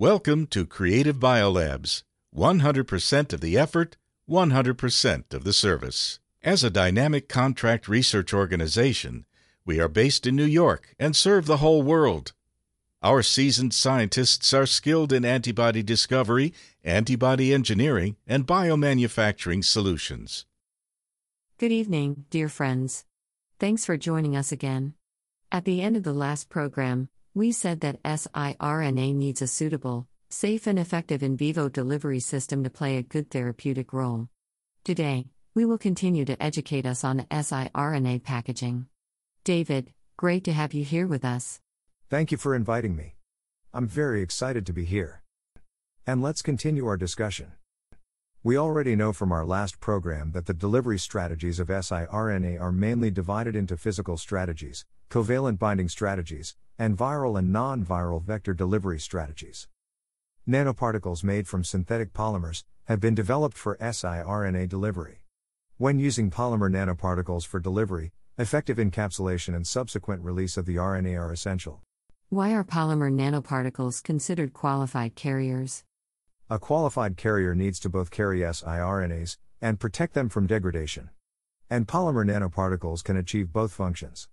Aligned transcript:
Welcome 0.00 0.46
to 0.46 0.64
Creative 0.64 1.16
Biolabs 1.18 2.04
100% 2.34 3.32
of 3.34 3.42
the 3.42 3.58
effort, 3.58 3.98
100% 4.26 5.34
of 5.34 5.44
the 5.44 5.52
service. 5.52 6.20
As 6.42 6.64
a 6.64 6.70
dynamic 6.70 7.28
contract 7.28 7.86
research 7.86 8.32
organization, 8.32 9.26
we 9.66 9.78
are 9.78 9.88
based 9.88 10.26
in 10.26 10.36
New 10.36 10.46
York 10.46 10.94
and 10.98 11.14
serve 11.14 11.44
the 11.44 11.58
whole 11.58 11.82
world. 11.82 12.32
Our 13.02 13.22
seasoned 13.22 13.74
scientists 13.74 14.54
are 14.54 14.64
skilled 14.64 15.12
in 15.12 15.26
antibody 15.26 15.82
discovery, 15.82 16.54
antibody 16.82 17.52
engineering, 17.52 18.16
and 18.26 18.46
biomanufacturing 18.46 19.62
solutions. 19.62 20.46
Good 21.58 21.72
evening, 21.72 22.24
dear 22.30 22.48
friends. 22.48 23.04
Thanks 23.58 23.84
for 23.84 23.98
joining 23.98 24.34
us 24.34 24.50
again. 24.50 24.94
At 25.52 25.66
the 25.66 25.82
end 25.82 25.94
of 25.94 26.04
the 26.04 26.14
last 26.14 26.48
program, 26.48 27.10
we 27.40 27.52
said 27.52 27.80
that 27.80 28.02
siRNA 28.02 29.14
needs 29.14 29.40
a 29.40 29.46
suitable, 29.46 30.06
safe, 30.28 30.66
and 30.66 30.78
effective 30.78 31.22
in 31.22 31.38
vivo 31.38 31.70
delivery 31.70 32.20
system 32.20 32.62
to 32.62 32.68
play 32.68 32.98
a 32.98 33.02
good 33.02 33.30
therapeutic 33.30 33.94
role. 33.94 34.28
Today, 34.84 35.24
we 35.54 35.64
will 35.64 35.78
continue 35.78 36.26
to 36.26 36.42
educate 36.42 36.84
us 36.84 37.02
on 37.02 37.20
siRNA 37.30 38.22
packaging. 38.24 38.88
David, 39.42 39.90
great 40.18 40.44
to 40.44 40.52
have 40.52 40.74
you 40.74 40.84
here 40.84 41.06
with 41.06 41.24
us. 41.24 41.60
Thank 42.10 42.30
you 42.30 42.36
for 42.36 42.54
inviting 42.54 42.94
me. 42.94 43.14
I'm 43.72 43.88
very 43.88 44.20
excited 44.20 44.66
to 44.66 44.74
be 44.74 44.84
here. 44.84 45.22
And 46.06 46.20
let's 46.20 46.42
continue 46.42 46.86
our 46.88 46.98
discussion. 46.98 47.52
We 48.42 48.56
already 48.56 48.96
know 48.96 49.12
from 49.12 49.32
our 49.32 49.44
last 49.44 49.80
program 49.80 50.32
that 50.32 50.46
the 50.46 50.54
delivery 50.54 50.98
strategies 50.98 51.60
of 51.60 51.68
siRNA 51.68 52.58
are 52.58 52.72
mainly 52.72 53.10
divided 53.10 53.54
into 53.54 53.76
physical 53.76 54.16
strategies, 54.16 54.86
covalent 55.10 55.58
binding 55.58 55.90
strategies, 55.90 56.56
and 56.78 56.96
viral 56.96 57.38
and 57.38 57.52
non 57.52 57.84
viral 57.84 58.24
vector 58.24 58.54
delivery 58.54 58.98
strategies. 58.98 59.68
Nanoparticles 60.48 61.22
made 61.22 61.46
from 61.48 61.64
synthetic 61.64 62.14
polymers 62.14 62.64
have 62.86 62.98
been 62.98 63.14
developed 63.14 63.58
for 63.58 63.76
siRNA 63.76 64.70
delivery. 64.70 65.20
When 65.76 65.98
using 65.98 66.30
polymer 66.30 66.72
nanoparticles 66.72 67.46
for 67.46 67.60
delivery, 67.60 68.12
effective 68.38 68.78
encapsulation 68.78 69.54
and 69.54 69.66
subsequent 69.66 70.24
release 70.24 70.56
of 70.56 70.64
the 70.64 70.76
RNA 70.76 71.20
are 71.20 71.30
essential. 71.30 71.82
Why 72.30 72.54
are 72.54 72.64
polymer 72.64 73.12
nanoparticles 73.12 74.02
considered 74.02 74.54
qualified 74.54 75.14
carriers? 75.14 75.84
A 76.52 76.58
qualified 76.58 77.16
carrier 77.16 77.54
needs 77.54 77.78
to 77.78 77.88
both 77.88 78.10
carry 78.10 78.40
siRNAs 78.40 79.36
and 79.62 79.78
protect 79.78 80.14
them 80.14 80.28
from 80.28 80.48
degradation. 80.48 81.10
And 81.70 81.86
polymer 81.86 82.26
nanoparticles 82.26 83.04
can 83.04 83.16
achieve 83.16 83.52
both 83.52 83.70
functions. 83.70 84.26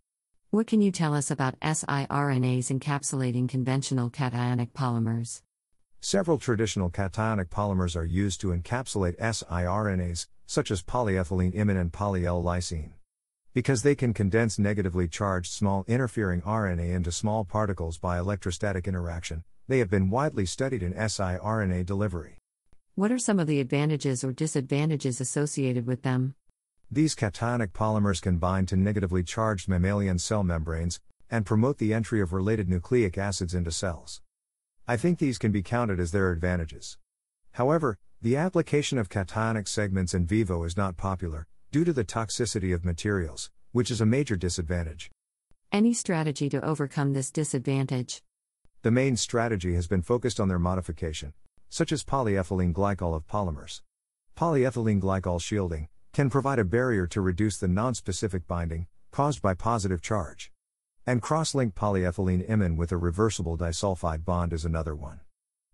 What 0.49 0.65
can 0.65 0.81
you 0.81 0.91
tell 0.91 1.13
us 1.13 1.29
about 1.29 1.59
siRNAs 1.59 2.71
encapsulating 2.75 3.47
conventional 3.47 4.09
cationic 4.09 4.71
polymers? 4.71 5.43
Several 6.01 6.39
traditional 6.39 6.89
cationic 6.89 7.49
polymers 7.49 7.95
are 7.95 8.03
used 8.03 8.41
to 8.41 8.47
encapsulate 8.47 9.19
siRNAs, 9.19 10.25
such 10.47 10.71
as 10.71 10.81
polyethylene 10.81 11.53
imine 11.53 11.77
and 11.79 11.93
poly-L 11.93 12.41
lysine. 12.41 12.93
Because 13.53 13.83
they 13.83 13.93
can 13.93 14.15
condense 14.15 14.57
negatively 14.57 15.07
charged 15.07 15.51
small 15.51 15.85
interfering 15.87 16.41
RNA 16.41 16.95
into 16.95 17.11
small 17.11 17.45
particles 17.45 17.99
by 17.99 18.17
electrostatic 18.17 18.87
interaction, 18.87 19.43
they 19.67 19.79
have 19.79 19.89
been 19.89 20.09
widely 20.09 20.45
studied 20.45 20.81
in 20.81 20.93
siRNA 20.93 21.85
delivery. 21.85 22.37
What 22.95 23.11
are 23.11 23.19
some 23.19 23.39
of 23.39 23.47
the 23.47 23.59
advantages 23.59 24.23
or 24.23 24.31
disadvantages 24.31 25.21
associated 25.21 25.85
with 25.85 26.01
them? 26.01 26.35
These 26.89 27.15
cationic 27.15 27.73
polymers 27.73 28.21
can 28.21 28.37
bind 28.37 28.69
to 28.69 28.77
negatively 28.77 29.23
charged 29.23 29.67
mammalian 29.67 30.19
cell 30.19 30.43
membranes 30.43 30.99
and 31.29 31.45
promote 31.45 31.77
the 31.77 31.93
entry 31.93 32.21
of 32.21 32.31
related 32.31 32.69
nucleic 32.69 33.17
acids 33.17 33.53
into 33.53 33.71
cells. 33.71 34.21
I 34.87 34.95
think 34.95 35.19
these 35.19 35.37
can 35.37 35.51
be 35.51 35.61
counted 35.61 35.99
as 35.99 36.11
their 36.11 36.31
advantages. 36.31 36.97
However, 37.51 37.97
the 38.21 38.37
application 38.37 38.97
of 38.97 39.09
cationic 39.09 39.67
segments 39.67 40.13
in 40.13 40.25
vivo 40.25 40.63
is 40.63 40.77
not 40.77 40.95
popular, 40.97 41.45
due 41.71 41.83
to 41.83 41.91
the 41.91 42.05
toxicity 42.05 42.73
of 42.73 42.85
materials, 42.85 43.51
which 43.73 43.91
is 43.91 43.99
a 43.99 44.05
major 44.05 44.37
disadvantage. 44.37 45.11
Any 45.71 45.93
strategy 45.93 46.47
to 46.49 46.63
overcome 46.63 47.11
this 47.11 47.29
disadvantage? 47.29 48.23
The 48.83 48.91
main 48.91 49.17
strategy 49.17 49.73
has 49.73 49.87
been 49.87 50.03
focused 50.03 50.39
on 50.39 50.49
their 50.49 50.59
modification, 50.59 51.33
such 51.67 51.91
as 51.91 52.03
polyethylene 52.03 52.73
glycol 52.73 53.15
of 53.15 53.25
polymers. 53.25 53.81
Polyethylene 54.37 55.01
glycol 55.01 55.41
shielding 55.41 55.87
can 56.13 56.29
provide 56.29 56.59
a 56.59 56.63
barrier 56.63 57.07
to 57.07 57.19
reduce 57.19 57.57
the 57.57 57.67
non-specific 57.67 58.47
binding 58.47 58.85
caused 59.11 59.41
by 59.41 59.55
positive 59.55 60.01
charge. 60.01 60.51
And 61.07 61.23
cross-link 61.23 61.73
polyethylene 61.73 62.47
imine 62.47 62.77
with 62.77 62.91
a 62.91 62.97
reversible 62.97 63.57
disulfide 63.57 64.23
bond 64.23 64.53
is 64.53 64.63
another 64.63 64.95
one. 64.95 65.21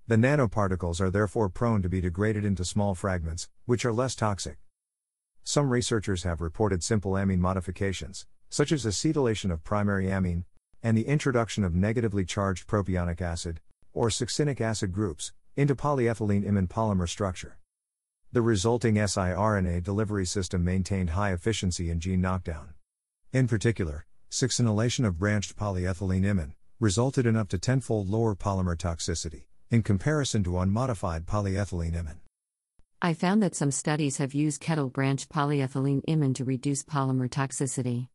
The 0.07 0.15
nanoparticles 0.15 1.01
are 1.01 1.11
therefore 1.11 1.49
prone 1.49 1.81
to 1.81 1.89
be 1.89 1.99
degraded 1.99 2.45
into 2.45 2.63
small 2.63 2.95
fragments, 2.95 3.49
which 3.65 3.83
are 3.83 3.93
less 3.93 4.15
toxic. 4.15 4.59
Some 5.43 5.69
researchers 5.69 6.23
have 6.23 6.39
reported 6.39 6.83
simple 6.83 7.17
amine 7.17 7.41
modifications, 7.41 8.25
such 8.49 8.71
as 8.71 8.85
acetylation 8.85 9.51
of 9.51 9.63
primary 9.63 10.09
amine, 10.09 10.45
and 10.83 10.97
the 10.97 11.07
introduction 11.07 11.63
of 11.63 11.73
negatively 11.73 12.25
charged 12.25 12.67
propionic 12.67 13.21
acid, 13.21 13.61
or 13.93 14.09
succinic 14.09 14.59
acid 14.59 14.91
groups, 14.91 15.31
into 15.55 15.75
polyethylene 15.75 16.45
imine 16.45 16.67
polymer 16.67 17.07
structure. 17.07 17.57
The 18.33 18.41
resulting 18.41 18.95
siRNA 18.95 19.83
delivery 19.83 20.25
system 20.25 20.63
maintained 20.63 21.11
high 21.11 21.31
efficiency 21.31 21.89
in 21.89 21.99
gene 21.99 22.19
knockdown. 22.19 22.73
In 23.31 23.47
particular, 23.47 24.05
succinylation 24.29 25.05
of 25.05 25.17
branched 25.17 25.55
polyethylene 25.55 26.25
imine 26.25 26.53
resulted 26.79 27.25
in 27.25 27.37
up 27.37 27.47
to 27.49 27.57
tenfold 27.57 28.09
lower 28.09 28.35
polymer 28.35 28.75
toxicity 28.75 29.45
in 29.71 29.81
comparison 29.81 30.43
to 30.43 30.59
unmodified 30.59 31.25
polyethylene 31.25 31.95
imine. 31.95 32.19
I 33.01 33.13
found 33.13 33.41
that 33.41 33.55
some 33.55 33.71
studies 33.71 34.17
have 34.17 34.33
used 34.33 34.61
kettle 34.61 34.89
branched 34.89 35.29
polyethylene 35.29 36.01
imine 36.07 36.33
to 36.35 36.43
reduce 36.43 36.83
polymer 36.83 37.29
toxicity. 37.29 38.07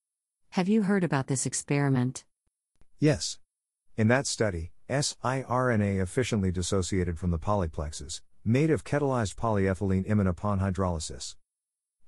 Have 0.50 0.68
you 0.68 0.82
heard 0.82 1.04
about 1.04 1.26
this 1.26 1.46
experiment? 1.46 2.24
Yes. 3.00 3.38
In 3.96 4.08
that 4.08 4.26
study, 4.26 4.72
siRNA 4.88 6.02
efficiently 6.02 6.50
dissociated 6.50 7.18
from 7.18 7.30
the 7.30 7.38
polyplexes, 7.38 8.22
made 8.44 8.70
of 8.70 8.84
kettlized 8.84 9.36
polyethylene 9.36 10.04
imine 10.08 10.28
upon 10.28 10.58
hydrolysis. 10.58 11.36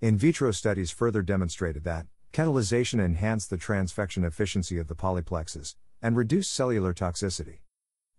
In 0.00 0.16
vitro 0.16 0.50
studies 0.50 0.90
further 0.90 1.22
demonstrated 1.22 1.84
that, 1.84 2.06
Catalyzation 2.32 3.04
enhanced 3.04 3.50
the 3.50 3.58
transfection 3.58 4.24
efficiency 4.24 4.78
of 4.78 4.86
the 4.86 4.94
polyplexes 4.94 5.74
and 6.00 6.16
reduced 6.16 6.52
cellular 6.52 6.94
toxicity. 6.94 7.58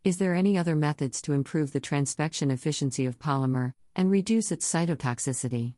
Is 0.04 0.18
there 0.18 0.34
any 0.34 0.58
other 0.58 0.76
methods 0.76 1.22
to 1.24 1.34
improve 1.34 1.72
the 1.72 1.80
transfection 1.80 2.52
efficiency 2.52 3.06
of 3.06 3.20
polymer 3.20 3.74
and 3.96 4.12
reduce 4.12 4.52
its 4.52 4.70
cytotoxicity? 4.72 5.76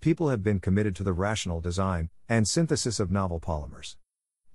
People 0.00 0.28
have 0.28 0.42
been 0.42 0.58
committed 0.58 0.96
to 0.96 1.04
the 1.04 1.12
rational 1.12 1.60
design 1.60 2.10
and 2.28 2.48
synthesis 2.48 2.98
of 2.98 3.10
novel 3.10 3.40
polymers. 3.40 3.96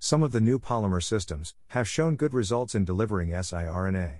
Some 0.04 0.22
of 0.22 0.32
the 0.32 0.40
new 0.42 0.58
polymer 0.58 1.02
systems 1.02 1.54
have 1.68 1.88
shown 1.88 2.16
good 2.16 2.34
results 2.34 2.74
in 2.74 2.84
delivering 2.84 3.30
siRNA. 3.30 4.18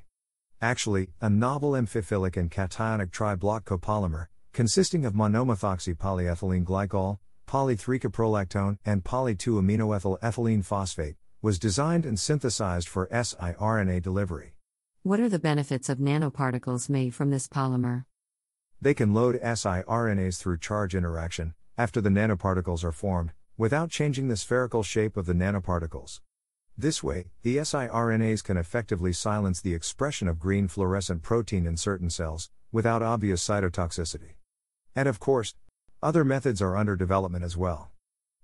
Actually, 0.62 1.10
a 1.20 1.28
novel 1.28 1.72
amphiphilic 1.72 2.38
and 2.38 2.50
cationic 2.50 3.10
tri-block 3.10 3.66
copolymer, 3.66 4.28
consisting 4.54 5.04
of 5.04 5.12
monomethoxy 5.12 5.94
polyethylene 5.94 6.64
glycol, 6.64 7.18
poly 7.44 7.76
3 7.76 7.98
caprolactone, 7.98 8.78
and 8.86 9.04
poly 9.04 9.34
2 9.34 9.56
aminoethyl 9.60 10.18
ethylene 10.20 10.64
phosphate, 10.64 11.16
was 11.42 11.58
designed 11.58 12.06
and 12.06 12.18
synthesized 12.18 12.88
for 12.88 13.06
siRNA 13.08 14.00
delivery. 14.00 14.54
What 15.02 15.20
are 15.20 15.28
the 15.28 15.38
benefits 15.38 15.90
of 15.90 15.98
nanoparticles 15.98 16.88
made 16.88 17.14
from 17.14 17.28
this 17.28 17.46
polymer? 17.46 18.06
They 18.80 18.94
can 18.94 19.12
load 19.12 19.38
siRNAs 19.38 20.38
through 20.38 20.60
charge 20.60 20.94
interaction, 20.94 21.52
after 21.76 22.00
the 22.00 22.08
nanoparticles 22.08 22.84
are 22.84 22.92
formed, 22.92 23.32
without 23.56 23.90
changing 23.90 24.28
the 24.28 24.36
spherical 24.36 24.82
shape 24.82 25.16
of 25.16 25.26
the 25.26 25.32
nanoparticles. 25.32 26.20
This 26.76 27.04
way, 27.04 27.26
the 27.42 27.58
siRNAs 27.58 28.42
can 28.42 28.56
effectively 28.56 29.12
silence 29.12 29.60
the 29.60 29.74
expression 29.74 30.26
of 30.26 30.40
green 30.40 30.66
fluorescent 30.66 31.22
protein 31.22 31.66
in 31.66 31.76
certain 31.76 32.10
cells, 32.10 32.50
without 32.72 33.02
obvious 33.02 33.46
cytotoxicity. 33.46 34.32
And 34.96 35.08
of 35.08 35.20
course, 35.20 35.54
other 36.02 36.24
methods 36.24 36.60
are 36.60 36.76
under 36.76 36.96
development 36.96 37.44
as 37.44 37.56
well. 37.56 37.90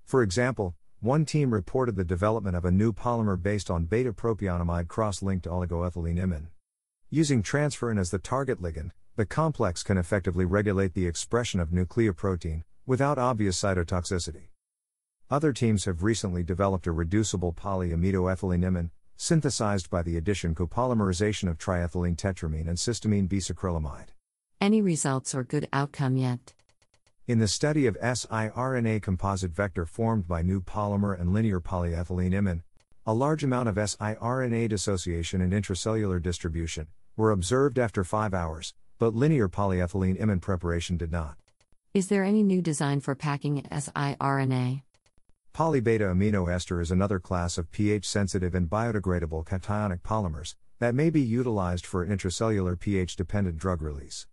For 0.05 0.23
example, 0.23 0.77
one 1.01 1.25
team 1.25 1.53
reported 1.53 1.97
the 1.97 2.05
development 2.05 2.57
of 2.57 2.65
a 2.65 2.71
new 2.71 2.93
polymer 2.93 3.41
based 3.41 3.71
on 3.71 3.87
beta 3.87 4.13
propionamide 4.13 4.87
cross 4.87 5.23
linked 5.23 5.47
oligoethylene 5.47 6.19
imine. 6.19 6.49
Using 7.11 7.43
transferrin 7.43 7.99
as 7.99 8.13
the 8.13 8.19
target 8.21 8.63
ligand, 8.63 8.91
the 9.17 9.27
complex 9.27 9.83
can 9.83 9.99
effectively 9.99 10.45
regulate 10.45 10.95
the 10.95 11.07
expression 11.07 11.59
of 11.59 11.71
nucleoprotein 11.71 12.63
without 12.87 13.19
obvious 13.19 13.61
cytotoxicity. 13.61 14.51
Other 15.31 15.53
teams 15.53 15.85
have 15.85 16.03
recently 16.03 16.43
developed 16.43 16.89
a 16.89 16.93
reducible 16.93 17.53
polyamidoethylene 17.53 18.65
imine, 18.65 18.91
synthesized 19.17 19.89
by 19.89 20.03
the 20.03 20.17
addition 20.17 20.57
copolymerization 20.57 21.49
of 21.49 21.57
triethylene 21.57 22.17
tetramine 22.17 22.67
and 22.67 22.77
cysteamine 22.77 23.29
bisacrylamide. 23.29 24.09
Any 24.61 24.83
results 24.83 25.33
or 25.33 25.45
good 25.45 25.69
outcome 25.73 26.17
yet? 26.17 26.53
In 27.29 27.39
the 27.39 27.47
study 27.47 27.87
of 27.87 27.97
siRNA 28.01 29.03
composite 29.03 29.53
vector 29.53 29.87
formed 29.87 30.27
by 30.27 30.43
new 30.43 30.61
polymer 30.61 31.19
and 31.19 31.33
linear 31.33 31.61
polyethylene 31.61 32.33
imine, 32.33 32.63
a 33.07 33.15
large 33.15 33.45
amount 33.45 33.69
of 33.69 33.77
siRNA 33.77 34.69
dissociation 34.69 35.41
and 35.41 35.53
intracellular 35.53 36.21
distribution 36.21 36.89
were 37.17 37.31
observed 37.31 37.79
after 37.79 38.03
5 38.03 38.35
hours, 38.35 38.75
but 38.99 39.15
linear 39.15 39.49
polyethylene 39.49 40.21
imine 40.21 40.41
preparation 40.41 40.97
did 40.97 41.13
not. 41.13 41.37
Is 41.95 42.09
there 42.09 42.25
any 42.25 42.43
new 42.43 42.61
design 42.61 42.99
for 42.99 43.15
packing 43.15 43.63
siRNA? 43.71 44.83
Polybeta 45.53 46.13
amino 46.13 46.51
ester 46.51 46.81
is 46.81 46.93
another 46.93 47.19
class 47.19 47.59
of 47.59 47.73
pH 47.73 48.09
sensitive 48.09 48.55
and 48.55 48.71
biodegradable 48.71 49.45
cationic 49.45 50.01
polymers 50.01 50.55
that 50.79 50.95
may 50.95 51.11
be 51.11 51.21
utilized 51.21 51.85
for 51.85 52.07
intracellular 52.07 52.79
pH 52.79 53.17
dependent 53.17 53.59
drug 53.59 53.83
release. 53.83 54.29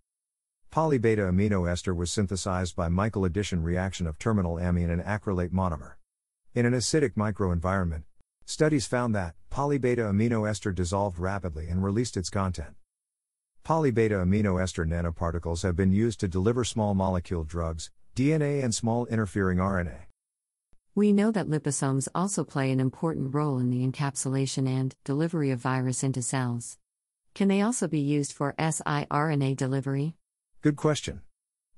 Polybeta 0.70 1.28
amino 1.28 1.68
ester 1.70 1.92
was 1.92 2.12
synthesized 2.12 2.76
by 2.76 2.88
Michael 2.88 3.24
addition 3.24 3.64
reaction 3.64 4.06
of 4.06 4.18
terminal 4.18 4.58
amine 4.58 4.90
and 4.90 5.02
acrylate 5.02 5.50
monomer. 5.50 5.94
In 6.54 6.64
an 6.64 6.72
acidic 6.72 7.14
microenvironment, 7.14 8.04
studies 8.46 8.86
found 8.86 9.12
that 9.14 9.34
polybeta 9.50 10.10
amino 10.10 10.48
ester 10.48 10.72
dissolved 10.72 11.18
rapidly 11.18 11.66
and 11.68 11.82
released 11.82 12.16
its 12.16 12.30
content. 12.30 12.74
Polybeta 13.64 14.24
amino 14.24 14.62
ester 14.62 14.86
nanoparticles 14.86 15.64
have 15.64 15.74
been 15.74 15.92
used 15.92 16.20
to 16.20 16.28
deliver 16.28 16.62
small 16.62 16.94
molecule 16.94 17.42
drugs, 17.42 17.90
DNA, 18.14 18.62
and 18.62 18.72
small 18.74 19.04
interfering 19.06 19.58
RNA. 19.58 20.07
We 20.98 21.12
know 21.12 21.30
that 21.30 21.48
liposomes 21.48 22.08
also 22.12 22.42
play 22.42 22.72
an 22.72 22.80
important 22.80 23.32
role 23.32 23.58
in 23.58 23.70
the 23.70 23.86
encapsulation 23.86 24.66
and 24.66 24.96
delivery 25.04 25.52
of 25.52 25.60
virus 25.60 26.02
into 26.02 26.22
cells. 26.22 26.76
Can 27.36 27.46
they 27.46 27.60
also 27.60 27.86
be 27.86 28.00
used 28.00 28.32
for 28.32 28.52
siRNA 28.58 29.56
delivery? 29.56 30.16
Good 30.60 30.74
question. 30.74 31.20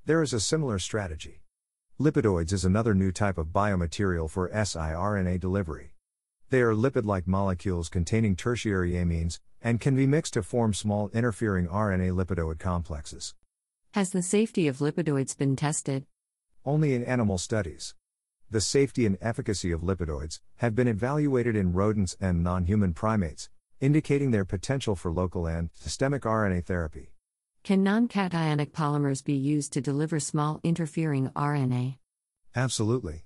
There 0.07 0.23
is 0.23 0.33
a 0.33 0.39
similar 0.39 0.79
strategy. 0.79 1.43
Lipidoids 1.99 2.51
is 2.51 2.65
another 2.65 2.95
new 2.95 3.11
type 3.11 3.37
of 3.37 3.49
biomaterial 3.49 4.27
for 4.27 4.49
siRNA 4.49 5.39
delivery. 5.39 5.93
They 6.49 6.61
are 6.61 6.73
lipid 6.73 7.05
like 7.05 7.27
molecules 7.27 7.89
containing 7.89 8.35
tertiary 8.35 8.93
amines 8.93 9.37
and 9.61 9.79
can 9.79 9.95
be 9.95 10.07
mixed 10.07 10.33
to 10.33 10.41
form 10.41 10.73
small 10.73 11.11
interfering 11.13 11.67
RNA 11.67 12.15
lipidoid 12.15 12.57
complexes. 12.57 13.35
Has 13.91 14.09
the 14.09 14.23
safety 14.23 14.67
of 14.67 14.79
lipidoids 14.79 15.37
been 15.37 15.55
tested? 15.55 16.07
Only 16.65 16.95
in 16.95 17.03
animal 17.03 17.37
studies. 17.37 17.93
The 18.51 18.59
safety 18.59 19.05
and 19.05 19.17
efficacy 19.21 19.71
of 19.71 19.79
lipidoids 19.79 20.41
have 20.57 20.75
been 20.75 20.89
evaluated 20.89 21.55
in 21.55 21.71
rodents 21.71 22.17
and 22.19 22.43
non 22.43 22.65
human 22.65 22.93
primates, 22.93 23.49
indicating 23.79 24.31
their 24.31 24.43
potential 24.43 24.93
for 24.93 25.09
local 25.09 25.47
and 25.47 25.69
systemic 25.73 26.23
RNA 26.23 26.65
therapy. 26.65 27.13
Can 27.63 27.81
non 27.81 28.09
cationic 28.09 28.71
polymers 28.71 29.23
be 29.23 29.35
used 29.35 29.71
to 29.71 29.79
deliver 29.79 30.19
small 30.19 30.59
interfering 30.65 31.29
RNA? 31.29 31.95
Absolutely. 32.53 33.23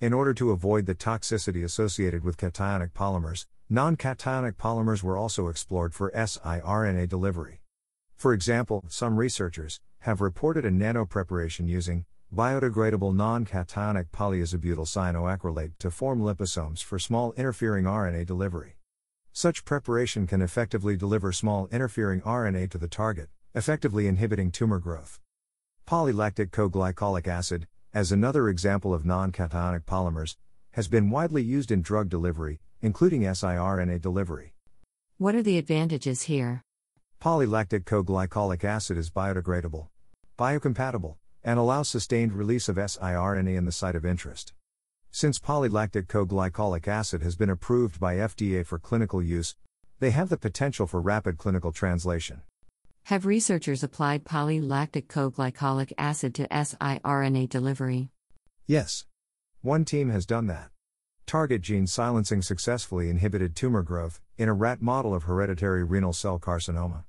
In 0.00 0.12
order 0.12 0.34
to 0.34 0.50
avoid 0.50 0.84
the 0.84 0.94
toxicity 0.94 1.64
associated 1.64 2.22
with 2.22 2.36
cationic 2.36 2.92
polymers, 2.92 3.46
non 3.70 3.96
cationic 3.96 4.56
polymers 4.56 5.02
were 5.02 5.16
also 5.16 5.48
explored 5.48 5.94
for 5.94 6.10
siRNA 6.10 7.08
delivery. 7.08 7.62
For 8.16 8.34
example, 8.34 8.84
some 8.88 9.16
researchers 9.16 9.80
have 10.00 10.20
reported 10.20 10.66
a 10.66 10.70
nanopreparation 10.70 11.68
using 11.68 12.04
biodegradable 12.34 13.14
non-cationic 13.14 14.10
polyisobutyl 14.10 14.86
cyanoacrylate 14.86 15.72
to 15.78 15.90
form 15.90 16.20
liposomes 16.20 16.82
for 16.82 16.98
small 16.98 17.32
interfering 17.32 17.84
RNA 17.84 18.26
delivery. 18.26 18.76
Such 19.32 19.64
preparation 19.64 20.26
can 20.26 20.42
effectively 20.42 20.96
deliver 20.96 21.32
small 21.32 21.68
interfering 21.68 22.20
RNA 22.20 22.70
to 22.72 22.78
the 22.78 22.88
target, 22.88 23.30
effectively 23.54 24.06
inhibiting 24.06 24.50
tumor 24.50 24.78
growth. 24.78 25.20
Polylactic 25.86 26.50
co-glycolic 26.50 27.26
acid, 27.26 27.66
as 27.94 28.12
another 28.12 28.50
example 28.50 28.92
of 28.92 29.06
non-cationic 29.06 29.84
polymers, 29.84 30.36
has 30.72 30.86
been 30.86 31.08
widely 31.08 31.42
used 31.42 31.70
in 31.70 31.80
drug 31.80 32.10
delivery, 32.10 32.60
including 32.82 33.22
siRNA 33.22 34.00
delivery. 34.02 34.52
What 35.16 35.34
are 35.34 35.42
the 35.42 35.56
advantages 35.56 36.22
here? 36.22 36.60
Polylactic 37.22 37.86
co-glycolic 37.86 38.64
acid 38.64 38.98
is 38.98 39.10
biodegradable, 39.10 39.88
biocompatible, 40.38 41.16
and 41.48 41.58
allow 41.58 41.82
sustained 41.82 42.34
release 42.34 42.68
of 42.68 42.76
siRNA 42.76 43.56
in 43.56 43.64
the 43.64 43.72
site 43.72 43.96
of 43.96 44.04
interest. 44.04 44.52
Since 45.10 45.38
polylactic 45.38 46.06
co-glycolic 46.06 46.86
acid 46.86 47.22
has 47.22 47.36
been 47.36 47.48
approved 47.48 47.98
by 47.98 48.16
FDA 48.16 48.66
for 48.66 48.78
clinical 48.78 49.22
use, 49.22 49.56
they 49.98 50.10
have 50.10 50.28
the 50.28 50.36
potential 50.36 50.86
for 50.86 51.00
rapid 51.00 51.38
clinical 51.38 51.72
translation. 51.72 52.42
Have 53.04 53.24
researchers 53.24 53.82
applied 53.82 54.24
polylactic 54.24 55.08
co-glycolic 55.08 55.90
acid 55.96 56.34
to 56.34 56.46
siRNA 56.48 57.48
delivery? 57.48 58.10
Yes. 58.66 59.06
One 59.62 59.86
team 59.86 60.10
has 60.10 60.26
done 60.26 60.48
that. 60.48 60.68
Target 61.24 61.62
gene 61.62 61.86
silencing 61.86 62.42
successfully 62.42 63.08
inhibited 63.08 63.56
tumor 63.56 63.82
growth 63.82 64.20
in 64.36 64.50
a 64.50 64.52
rat 64.52 64.82
model 64.82 65.14
of 65.14 65.22
hereditary 65.22 65.82
renal 65.82 66.12
cell 66.12 66.38
carcinoma. 66.38 67.04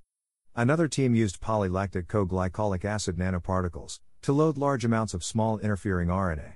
Another 0.55 0.87
team 0.87 1.13
used 1.13 1.41
polylactic 1.41 2.07
co-glycolic 2.07 2.85
acid 2.85 3.17
nanoparticles 3.17 3.99
to 4.21 4.33
load 4.33 4.57
large 4.57 4.85
amounts 4.85 5.13
of 5.13 5.23
small 5.23 5.59
interfering 5.59 6.09
RNA. 6.09 6.53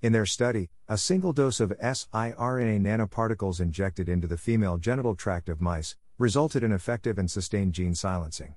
In 0.00 0.12
their 0.12 0.26
study, 0.26 0.70
a 0.88 0.98
single 0.98 1.32
dose 1.32 1.60
of 1.60 1.70
siRNA 1.78 2.80
nanoparticles 2.80 3.60
injected 3.60 4.08
into 4.08 4.26
the 4.26 4.36
female 4.36 4.78
genital 4.78 5.14
tract 5.14 5.48
of 5.48 5.60
mice 5.60 5.96
resulted 6.18 6.62
in 6.62 6.72
effective 6.72 7.18
and 7.18 7.30
sustained 7.30 7.72
gene 7.72 7.94
silencing. 7.94 8.54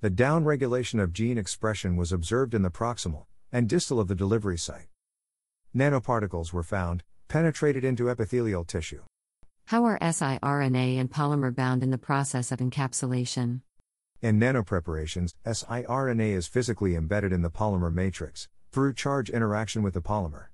The 0.00 0.10
downregulation 0.10 1.02
of 1.02 1.12
gene 1.12 1.38
expression 1.38 1.96
was 1.96 2.12
observed 2.12 2.54
in 2.54 2.62
the 2.62 2.70
proximal 2.70 3.26
and 3.52 3.68
distal 3.68 3.98
of 4.00 4.08
the 4.08 4.14
delivery 4.14 4.58
site. 4.58 4.88
Nanoparticles 5.74 6.52
were 6.52 6.62
found, 6.62 7.02
penetrated 7.28 7.84
into 7.84 8.08
epithelial 8.08 8.64
tissue. 8.64 9.02
How 9.66 9.84
are 9.84 9.98
siRNA 9.98 10.98
and 10.98 11.10
polymer 11.10 11.54
bound 11.54 11.82
in 11.82 11.90
the 11.90 11.98
process 11.98 12.50
of 12.50 12.60
encapsulation? 12.60 13.60
In 14.20 14.40
nanopreparations, 14.40 15.32
siRNA 15.46 16.32
is 16.32 16.48
physically 16.48 16.96
embedded 16.96 17.32
in 17.32 17.42
the 17.42 17.50
polymer 17.50 17.94
matrix 17.94 18.48
through 18.72 18.94
charge 18.94 19.30
interaction 19.30 19.80
with 19.84 19.94
the 19.94 20.02
polymer. 20.02 20.46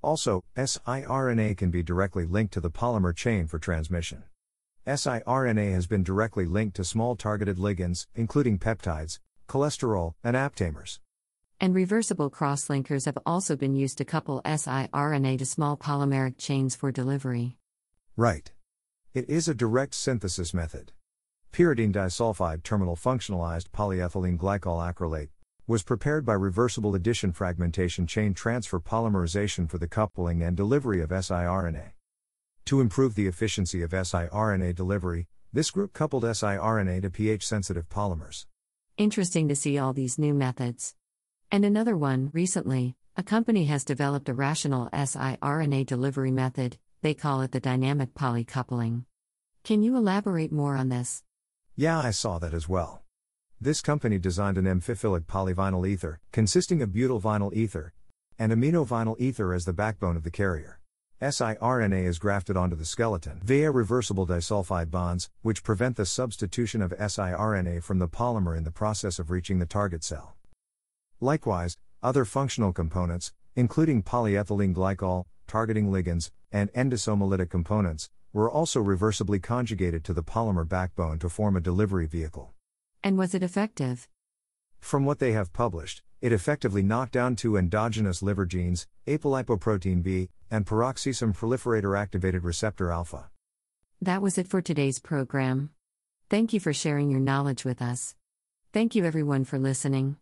Also, 0.00 0.42
siRNA 0.56 1.54
can 1.58 1.70
be 1.70 1.82
directly 1.82 2.24
linked 2.24 2.54
to 2.54 2.60
the 2.60 2.70
polymer 2.70 3.14
chain 3.14 3.46
for 3.46 3.58
transmission. 3.58 4.24
siRNA 4.86 5.72
has 5.72 5.86
been 5.86 6.02
directly 6.02 6.46
linked 6.46 6.74
to 6.76 6.84
small 6.84 7.14
targeted 7.14 7.58
ligands, 7.58 8.06
including 8.14 8.58
peptides, 8.58 9.18
cholesterol, 9.46 10.14
and 10.24 10.34
aptamers. 10.34 10.98
And 11.60 11.74
reversible 11.74 12.30
crosslinkers 12.30 13.04
have 13.04 13.18
also 13.26 13.56
been 13.56 13.76
used 13.76 13.98
to 13.98 14.06
couple 14.06 14.40
siRNA 14.46 15.36
to 15.36 15.44
small 15.44 15.76
polymeric 15.76 16.38
chains 16.38 16.74
for 16.74 16.90
delivery. 16.90 17.58
Right. 18.16 18.50
It 19.12 19.28
is 19.28 19.48
a 19.48 19.54
direct 19.54 19.94
synthesis 19.94 20.54
method. 20.54 20.92
Pyridine 21.52 21.92
disulfide 21.92 22.62
terminal 22.62 22.96
functionalized 22.96 23.68
polyethylene 23.74 24.38
glycol 24.38 24.80
acrylate 24.80 25.28
was 25.66 25.82
prepared 25.82 26.24
by 26.24 26.32
reversible 26.32 26.94
addition 26.94 27.30
fragmentation 27.30 28.06
chain 28.06 28.32
transfer 28.32 28.80
polymerization 28.80 29.68
for 29.68 29.76
the 29.76 29.86
coupling 29.86 30.42
and 30.42 30.56
delivery 30.56 31.02
of 31.02 31.10
siRNA. 31.10 31.90
To 32.64 32.80
improve 32.80 33.14
the 33.14 33.26
efficiency 33.26 33.82
of 33.82 33.90
siRNA 33.90 34.74
delivery, 34.74 35.28
this 35.52 35.70
group 35.70 35.92
coupled 35.92 36.24
siRNA 36.24 37.02
to 37.02 37.10
pH 37.10 37.46
sensitive 37.46 37.86
polymers. 37.90 38.46
Interesting 38.96 39.46
to 39.48 39.54
see 39.54 39.78
all 39.78 39.92
these 39.92 40.18
new 40.18 40.32
methods. 40.32 40.94
And 41.50 41.66
another 41.66 41.98
one 41.98 42.30
recently, 42.32 42.96
a 43.14 43.22
company 43.22 43.66
has 43.66 43.84
developed 43.84 44.30
a 44.30 44.34
rational 44.34 44.88
siRNA 44.90 45.84
delivery 45.84 46.30
method, 46.30 46.78
they 47.02 47.12
call 47.12 47.42
it 47.42 47.52
the 47.52 47.60
dynamic 47.60 48.14
polycoupling. 48.14 49.04
Can 49.64 49.82
you 49.82 49.98
elaborate 49.98 50.50
more 50.50 50.76
on 50.76 50.88
this? 50.88 51.22
Yeah, 51.74 52.00
I 52.00 52.10
saw 52.10 52.38
that 52.38 52.52
as 52.52 52.68
well. 52.68 53.02
This 53.58 53.80
company 53.80 54.18
designed 54.18 54.58
an 54.58 54.66
amphiphilic 54.66 55.24
polyvinyl 55.24 55.88
ether, 55.88 56.20
consisting 56.30 56.82
of 56.82 56.92
butyl 56.92 57.20
vinyl 57.20 57.54
ether 57.54 57.94
and 58.38 58.52
amino 58.52 58.86
vinyl 58.86 59.18
ether 59.18 59.54
as 59.54 59.64
the 59.64 59.72
backbone 59.72 60.16
of 60.16 60.24
the 60.24 60.30
carrier. 60.30 60.80
siRNA 61.20 62.04
is 62.04 62.18
grafted 62.18 62.56
onto 62.56 62.76
the 62.76 62.84
skeleton 62.84 63.40
via 63.44 63.70
reversible 63.70 64.26
disulfide 64.26 64.90
bonds, 64.90 65.30
which 65.42 65.62
prevent 65.62 65.96
the 65.96 66.04
substitution 66.04 66.82
of 66.82 66.90
siRNA 66.98 67.82
from 67.82 68.00
the 68.00 68.08
polymer 68.08 68.56
in 68.56 68.64
the 68.64 68.70
process 68.70 69.18
of 69.18 69.30
reaching 69.30 69.58
the 69.58 69.66
target 69.66 70.02
cell. 70.02 70.34
Likewise, 71.20 71.76
other 72.02 72.24
functional 72.24 72.72
components, 72.72 73.32
including 73.54 74.02
polyethylene 74.02 74.74
glycol, 74.74 75.24
targeting 75.46 75.86
ligands, 75.90 76.30
and 76.50 76.72
endosomolytic 76.72 77.48
components, 77.48 78.10
were 78.32 78.50
also 78.50 78.82
reversibly 78.82 79.42
conjugated 79.42 80.04
to 80.04 80.12
the 80.12 80.22
polymer 80.22 80.68
backbone 80.68 81.18
to 81.18 81.28
form 81.28 81.56
a 81.56 81.60
delivery 81.60 82.06
vehicle. 82.06 82.54
And 83.04 83.18
was 83.18 83.34
it 83.34 83.42
effective? 83.42 84.08
From 84.80 85.04
what 85.04 85.18
they 85.18 85.32
have 85.32 85.52
published, 85.52 86.02
it 86.20 86.32
effectively 86.32 86.82
knocked 86.82 87.12
down 87.12 87.36
two 87.36 87.56
endogenous 87.56 88.22
liver 88.22 88.46
genes, 88.46 88.86
apolipoprotein 89.06 90.02
B 90.02 90.28
and 90.50 90.66
peroxisome 90.66 91.36
proliferator 91.36 91.98
activated 91.98 92.44
receptor 92.44 92.90
alpha. 92.90 93.30
That 94.00 94.22
was 94.22 94.38
it 94.38 94.48
for 94.48 94.60
today's 94.60 94.98
program. 94.98 95.70
Thank 96.28 96.52
you 96.52 96.60
for 96.60 96.72
sharing 96.72 97.10
your 97.10 97.20
knowledge 97.20 97.64
with 97.64 97.82
us. 97.82 98.14
Thank 98.72 98.94
you 98.94 99.04
everyone 99.04 99.44
for 99.44 99.58
listening. 99.58 100.16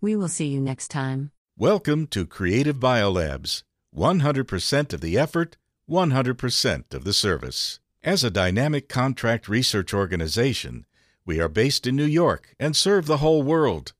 We 0.00 0.16
will 0.16 0.28
see 0.28 0.48
you 0.48 0.60
next 0.60 0.88
time. 0.88 1.30
Welcome 1.56 2.06
to 2.08 2.26
Creative 2.26 2.76
Biolabs 2.76 3.62
100% 3.94 4.92
of 4.92 5.00
the 5.00 5.16
effort 5.16 5.56
100% 5.88 6.94
of 6.94 7.04
the 7.04 7.12
service. 7.12 7.80
As 8.02 8.22
a 8.22 8.30
dynamic 8.30 8.88
contract 8.88 9.48
research 9.48 9.94
organization, 9.94 10.86
We 11.26 11.40
are 11.40 11.48
based 11.48 11.88
in 11.88 11.96
New 11.96 12.04
York 12.04 12.54
and 12.60 12.76
serve 12.76 13.06
the 13.06 13.16
whole 13.16 13.42
world. 13.42 13.94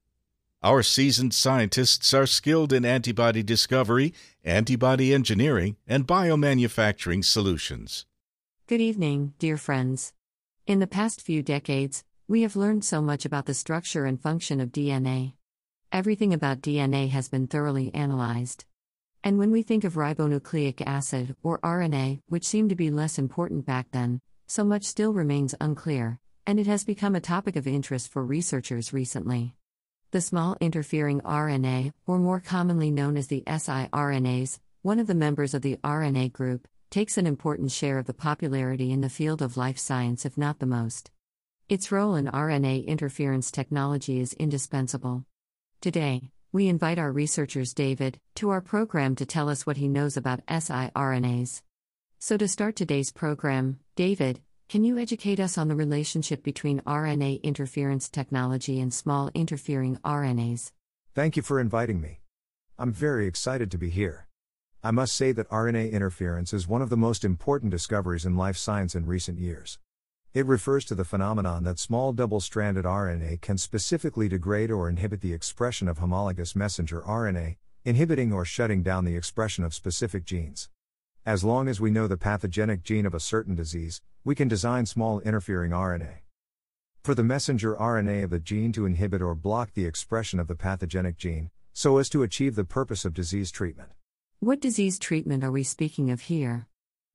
Our 0.62 0.84
seasoned 0.84 1.34
scientists 1.34 2.14
are 2.14 2.26
skilled 2.26 2.72
in 2.72 2.84
antibody 2.84 3.42
discovery, 3.42 4.14
antibody 4.44 5.12
engineering, 5.12 5.76
and 5.88 6.06
biomanufacturing 6.06 7.24
solutions. 7.24 8.06
Good 8.68 8.80
evening, 8.80 9.34
dear 9.40 9.56
friends. 9.56 10.12
In 10.68 10.78
the 10.78 10.86
past 10.86 11.20
few 11.20 11.42
decades, 11.42 12.04
we 12.28 12.42
have 12.42 12.54
learned 12.54 12.84
so 12.84 13.02
much 13.02 13.24
about 13.24 13.46
the 13.46 13.54
structure 13.54 14.04
and 14.04 14.20
function 14.20 14.60
of 14.60 14.70
DNA. 14.70 15.32
Everything 15.90 16.32
about 16.32 16.60
DNA 16.60 17.10
has 17.10 17.28
been 17.28 17.48
thoroughly 17.48 17.92
analyzed. 17.92 18.64
And 19.24 19.38
when 19.38 19.50
we 19.50 19.62
think 19.62 19.84
of 19.84 19.94
ribonucleic 19.94 20.82
acid, 20.86 21.36
or 21.42 21.58
RNA, 21.60 22.20
which 22.28 22.46
seemed 22.46 22.70
to 22.70 22.76
be 22.76 22.90
less 22.90 23.18
important 23.18 23.66
back 23.66 23.88
then, 23.90 24.20
so 24.46 24.64
much 24.64 24.84
still 24.84 25.12
remains 25.12 25.54
unclear, 25.60 26.20
and 26.46 26.60
it 26.60 26.66
has 26.66 26.84
become 26.84 27.16
a 27.16 27.20
topic 27.20 27.56
of 27.56 27.66
interest 27.66 28.12
for 28.12 28.24
researchers 28.24 28.92
recently. 28.92 29.54
The 30.12 30.20
small 30.20 30.56
interfering 30.60 31.20
RNA, 31.22 31.92
or 32.06 32.18
more 32.18 32.40
commonly 32.40 32.90
known 32.90 33.16
as 33.16 33.26
the 33.26 33.42
siRNAs, 33.46 34.60
one 34.82 35.00
of 35.00 35.08
the 35.08 35.14
members 35.14 35.52
of 35.52 35.62
the 35.62 35.76
RNA 35.82 36.32
group, 36.32 36.68
takes 36.90 37.18
an 37.18 37.26
important 37.26 37.72
share 37.72 37.98
of 37.98 38.06
the 38.06 38.14
popularity 38.14 38.92
in 38.92 39.00
the 39.00 39.08
field 39.08 39.42
of 39.42 39.56
life 39.56 39.78
science, 39.78 40.24
if 40.24 40.38
not 40.38 40.60
the 40.60 40.66
most. 40.66 41.10
Its 41.68 41.90
role 41.90 42.14
in 42.14 42.26
RNA 42.26 42.86
interference 42.86 43.50
technology 43.50 44.20
is 44.20 44.32
indispensable. 44.34 45.24
Today, 45.80 46.30
we 46.52 46.68
invite 46.68 46.98
our 46.98 47.12
researchers 47.12 47.74
David 47.74 48.18
to 48.36 48.50
our 48.50 48.60
program 48.60 49.14
to 49.16 49.26
tell 49.26 49.48
us 49.48 49.66
what 49.66 49.76
he 49.76 49.88
knows 49.88 50.16
about 50.16 50.44
siRNAs. 50.46 51.62
So, 52.18 52.36
to 52.36 52.48
start 52.48 52.76
today's 52.76 53.12
program, 53.12 53.78
David, 53.94 54.40
can 54.68 54.82
you 54.82 54.98
educate 54.98 55.38
us 55.38 55.58
on 55.58 55.68
the 55.68 55.76
relationship 55.76 56.42
between 56.42 56.80
RNA 56.80 57.42
interference 57.42 58.08
technology 58.08 58.80
and 58.80 58.92
small 58.92 59.30
interfering 59.34 59.96
RNAs? 60.04 60.72
Thank 61.14 61.36
you 61.36 61.42
for 61.42 61.60
inviting 61.60 62.00
me. 62.00 62.20
I'm 62.78 62.92
very 62.92 63.26
excited 63.26 63.70
to 63.70 63.78
be 63.78 63.90
here. 63.90 64.26
I 64.82 64.90
must 64.90 65.14
say 65.14 65.32
that 65.32 65.48
RNA 65.50 65.92
interference 65.92 66.52
is 66.52 66.68
one 66.68 66.82
of 66.82 66.90
the 66.90 66.96
most 66.96 67.24
important 67.24 67.70
discoveries 67.70 68.24
in 68.24 68.36
life 68.36 68.56
science 68.56 68.94
in 68.94 69.06
recent 69.06 69.38
years. 69.38 69.78
It 70.34 70.46
refers 70.46 70.84
to 70.86 70.94
the 70.94 71.04
phenomenon 71.04 71.64
that 71.64 71.78
small 71.78 72.12
double 72.12 72.40
stranded 72.40 72.84
RNA 72.84 73.40
can 73.40 73.56
specifically 73.56 74.28
degrade 74.28 74.70
or 74.70 74.88
inhibit 74.88 75.20
the 75.20 75.32
expression 75.32 75.88
of 75.88 75.98
homologous 75.98 76.54
messenger 76.54 77.00
RNA, 77.02 77.56
inhibiting 77.84 78.32
or 78.32 78.44
shutting 78.44 78.82
down 78.82 79.04
the 79.04 79.16
expression 79.16 79.64
of 79.64 79.72
specific 79.72 80.24
genes. 80.24 80.68
As 81.24 81.42
long 81.42 81.68
as 81.68 81.80
we 81.80 81.90
know 81.90 82.06
the 82.06 82.16
pathogenic 82.16 82.82
gene 82.82 83.06
of 83.06 83.14
a 83.14 83.20
certain 83.20 83.54
disease, 83.54 84.00
we 84.24 84.34
can 84.34 84.48
design 84.48 84.86
small 84.86 85.20
interfering 85.20 85.70
RNA. 85.70 86.18
For 87.02 87.14
the 87.14 87.22
messenger 87.22 87.74
RNA 87.76 88.24
of 88.24 88.30
the 88.30 88.40
gene 88.40 88.72
to 88.72 88.86
inhibit 88.86 89.22
or 89.22 89.34
block 89.34 89.74
the 89.74 89.86
expression 89.86 90.40
of 90.40 90.48
the 90.48 90.56
pathogenic 90.56 91.16
gene, 91.16 91.50
so 91.72 91.98
as 91.98 92.08
to 92.08 92.22
achieve 92.22 92.56
the 92.56 92.64
purpose 92.64 93.04
of 93.04 93.14
disease 93.14 93.50
treatment. 93.50 93.90
What 94.40 94.60
disease 94.60 94.98
treatment 94.98 95.44
are 95.44 95.52
we 95.52 95.62
speaking 95.62 96.10
of 96.10 96.22
here? 96.22 96.66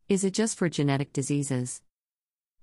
Is 0.07 0.23
it 0.23 0.33
just 0.33 0.57
for 0.57 0.69
genetic 0.69 1.13
diseases? 1.13 1.81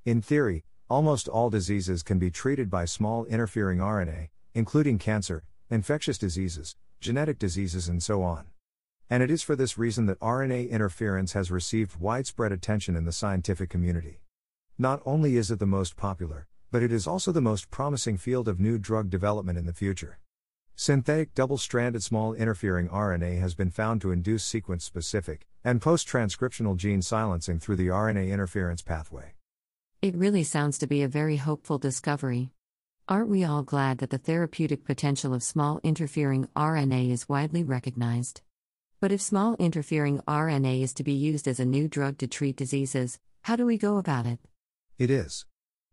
In 0.09 0.23
theory, 0.23 0.65
almost 0.89 1.29
all 1.29 1.51
diseases 1.51 2.03
can 2.03 2.19
be 2.19 2.31
treated 2.31 2.71
by 2.71 2.87
small 2.87 3.27
interfering 3.27 3.77
RNA, 3.77 4.31
including 4.55 4.97
cancer, 4.97 5.45
infectious 5.69 6.17
diseases, 6.17 6.77
genetic 6.99 7.39
diseases, 7.39 7.91
and 7.91 8.03
so 8.03 8.23
on. 8.23 8.47
And 9.11 9.23
it 9.23 9.31
is 9.31 9.43
for 9.43 9.55
this 9.55 9.77
reason 9.77 10.07
that 10.07 10.19
RNA 10.21 10.71
interference 10.71 11.35
has 11.35 11.51
received 11.51 12.01
widespread 12.01 12.53
attention 12.53 12.97
in 12.97 13.05
the 13.05 13.13
scientific 13.13 13.69
community. 13.69 14.23
Not 14.79 15.03
only 15.05 15.37
is 15.37 15.51
it 15.51 15.59
the 15.59 15.67
most 15.67 15.95
popular, 15.95 16.47
but 16.71 16.83
it 16.83 16.91
is 16.91 17.07
also 17.07 17.31
the 17.31 17.43
most 17.43 17.71
promising 17.71 18.17
field 18.17 18.49
of 18.49 18.59
new 18.59 18.79
drug 18.79 19.11
development 19.11 19.59
in 19.59 19.67
the 19.67 19.75
future. 19.75 20.21
Synthetic 20.75 21.35
double 21.35 21.59
stranded 21.59 22.03
small 22.03 22.33
interfering 22.33 22.89
RNA 22.89 23.41
has 23.41 23.55
been 23.55 23.71
found 23.71 24.01
to 24.01 24.13
induce 24.13 24.43
sequence 24.43 24.87
specific 24.87 25.47
and 25.63 25.83
post 25.83 26.09
transcriptional 26.09 26.79
gene 26.79 27.03
silencing 27.03 27.59
through 27.59 27.77
the 27.77 27.89
RNA 27.89 28.31
interference 28.31 28.81
pathway. 28.81 29.35
It 30.01 30.15
really 30.15 30.45
sounds 30.45 30.79
to 30.79 30.87
be 30.87 31.03
a 31.03 31.09
very 31.09 31.39
hopeful 31.39 31.77
discovery. 31.77 32.53
Aren't 33.09 33.31
we 33.31 33.43
all 33.43 33.65
glad 33.65 33.99
that 33.99 34.11
the 34.11 34.19
therapeutic 34.19 34.85
potential 34.85 35.35
of 35.35 35.43
small 35.43 35.81
interfering 35.83 36.47
RNA 36.55 37.11
is 37.11 37.29
widely 37.29 37.65
recognized? 37.65 38.43
But 39.01 39.11
if 39.11 39.21
small 39.21 39.57
interfering 39.59 40.21
RNA 40.21 40.83
is 40.83 40.95
to 40.95 41.03
be 41.03 41.15
used 41.15 41.49
as 41.49 41.59
a 41.59 41.65
new 41.65 41.89
drug 41.89 42.17
to 42.19 42.29
treat 42.29 42.57
diseases, 42.57 43.19
how 43.43 43.57
do 43.57 43.67
we 43.67 43.77
go 43.77 43.97
about 43.97 44.25
it? 44.25 44.39
It 44.99 45.11
is. 45.11 45.47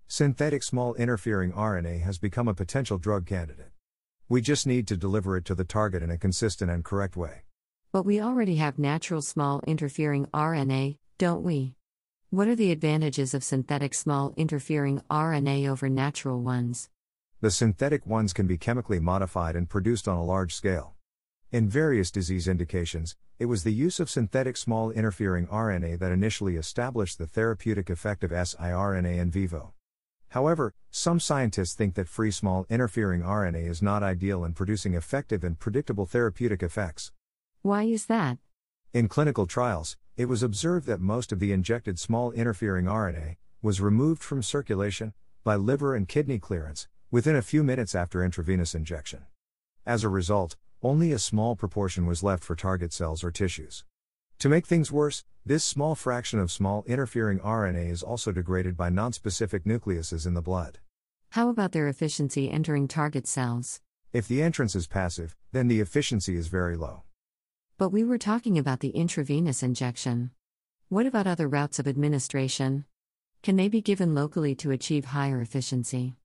Synthetic 0.07 0.61
small 0.61 0.93
interfering 0.93 1.51
RNA 1.51 2.03
has 2.03 2.19
become 2.19 2.47
a 2.47 2.53
potential 2.53 2.99
drug 2.99 3.25
candidate. 3.25 3.71
We 4.29 4.39
just 4.39 4.67
need 4.67 4.87
to 4.89 4.97
deliver 4.97 5.35
it 5.35 5.45
to 5.45 5.55
the 5.55 5.63
target 5.63 6.03
in 6.03 6.11
a 6.11 6.19
consistent 6.19 6.69
and 6.69 6.85
correct 6.85 7.17
way. 7.17 7.41
But 7.91 8.05
we 8.05 8.21
already 8.21 8.57
have 8.57 8.77
natural 8.77 9.23
small 9.23 9.61
interfering 9.65 10.27
RNA, 10.27 10.97
don't 11.17 11.41
we? 11.41 11.73
What 12.35 12.49
are 12.49 12.55
the 12.57 12.73
advantages 12.73 13.33
of 13.33 13.45
synthetic 13.45 13.93
small 13.93 14.33
interfering 14.35 15.01
RNA 15.09 15.69
over 15.69 15.87
natural 15.87 16.41
ones? 16.41 16.89
The 17.39 17.49
synthetic 17.49 18.05
ones 18.05 18.33
can 18.33 18.45
be 18.45 18.57
chemically 18.57 18.99
modified 18.99 19.55
and 19.55 19.69
produced 19.69 20.05
on 20.05 20.17
a 20.17 20.23
large 20.25 20.53
scale. 20.53 20.95
In 21.53 21.69
various 21.69 22.11
disease 22.11 22.49
indications, 22.49 23.15
it 23.39 23.45
was 23.45 23.63
the 23.63 23.71
use 23.71 24.01
of 24.01 24.09
synthetic 24.09 24.57
small 24.57 24.91
interfering 24.91 25.47
RNA 25.47 25.99
that 25.99 26.11
initially 26.11 26.57
established 26.57 27.19
the 27.19 27.25
therapeutic 27.25 27.89
effect 27.89 28.21
of 28.25 28.31
siRNA 28.31 29.17
in 29.17 29.31
vivo. 29.31 29.73
However, 30.31 30.73
some 30.91 31.21
scientists 31.21 31.73
think 31.73 31.95
that 31.95 32.09
free 32.09 32.31
small 32.31 32.65
interfering 32.69 33.21
RNA 33.21 33.65
is 33.65 33.81
not 33.81 34.03
ideal 34.03 34.43
in 34.43 34.51
producing 34.51 34.93
effective 34.93 35.45
and 35.45 35.57
predictable 35.57 36.05
therapeutic 36.05 36.61
effects. 36.61 37.13
Why 37.61 37.83
is 37.83 38.07
that? 38.07 38.39
In 38.91 39.07
clinical 39.07 39.45
trials, 39.45 39.95
it 40.17 40.25
was 40.25 40.41
observed 40.41 40.87
that 40.87 41.01
most 41.01 41.31
of 41.31 41.39
the 41.39 41.51
injected 41.51 41.99
small 41.99 42.31
interfering 42.31 42.85
RNA 42.85 43.35
was 43.61 43.81
removed 43.81 44.23
from 44.23 44.41
circulation 44.41 45.13
by 45.43 45.55
liver 45.55 45.95
and 45.95 46.07
kidney 46.07 46.39
clearance 46.39 46.87
within 47.11 47.35
a 47.35 47.41
few 47.41 47.63
minutes 47.63 47.93
after 47.93 48.23
intravenous 48.23 48.73
injection. 48.75 49.25
As 49.85 50.03
a 50.03 50.09
result, 50.09 50.55
only 50.81 51.11
a 51.11 51.19
small 51.19 51.55
proportion 51.55 52.05
was 52.05 52.23
left 52.23 52.43
for 52.43 52.55
target 52.55 52.93
cells 52.93 53.23
or 53.23 53.31
tissues. 53.31 53.83
To 54.39 54.49
make 54.49 54.65
things 54.65 54.91
worse, 54.91 55.23
this 55.45 55.63
small 55.63 55.95
fraction 55.95 56.39
of 56.39 56.51
small 56.51 56.83
interfering 56.87 57.39
RNA 57.39 57.89
is 57.89 58.03
also 58.03 58.31
degraded 58.31 58.75
by 58.75 58.89
nonspecific 58.89 59.61
nucleuses 59.61 60.25
in 60.27 60.33
the 60.33 60.41
blood. 60.41 60.79
How 61.31 61.49
about 61.49 61.71
their 61.71 61.87
efficiency 61.87 62.49
entering 62.49 62.87
target 62.87 63.27
cells? 63.27 63.81
If 64.13 64.27
the 64.27 64.41
entrance 64.41 64.75
is 64.75 64.87
passive, 64.87 65.35
then 65.51 65.67
the 65.67 65.81
efficiency 65.81 66.35
is 66.35 66.47
very 66.47 66.75
low. 66.75 67.04
But 67.77 67.89
we 67.89 68.05
were 68.05 68.17
talking 68.17 68.57
about 68.57 68.79
the 68.79 68.91
intravenous 68.91 69.61
injection. 69.61 70.31
What 70.87 71.05
about 71.05 71.27
other 71.27 71.49
routes 71.49 71.77
of 71.77 71.89
administration? 71.89 72.85
Can 73.43 73.57
they 73.57 73.67
be 73.67 73.81
given 73.81 74.15
locally 74.15 74.55
to 74.55 74.71
achieve 74.71 75.03
higher 75.03 75.41
efficiency? 75.41 76.15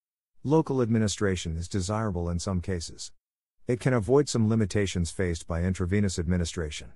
Local 0.44 0.80
administration 0.80 1.56
is 1.56 1.66
desirable 1.66 2.30
in 2.30 2.38
some 2.38 2.60
cases. 2.60 3.10
It 3.66 3.80
can 3.80 3.92
avoid 3.92 4.28
some 4.28 4.48
limitations 4.48 5.10
faced 5.10 5.48
by 5.48 5.62
intravenous 5.64 6.20
administration. 6.20 6.92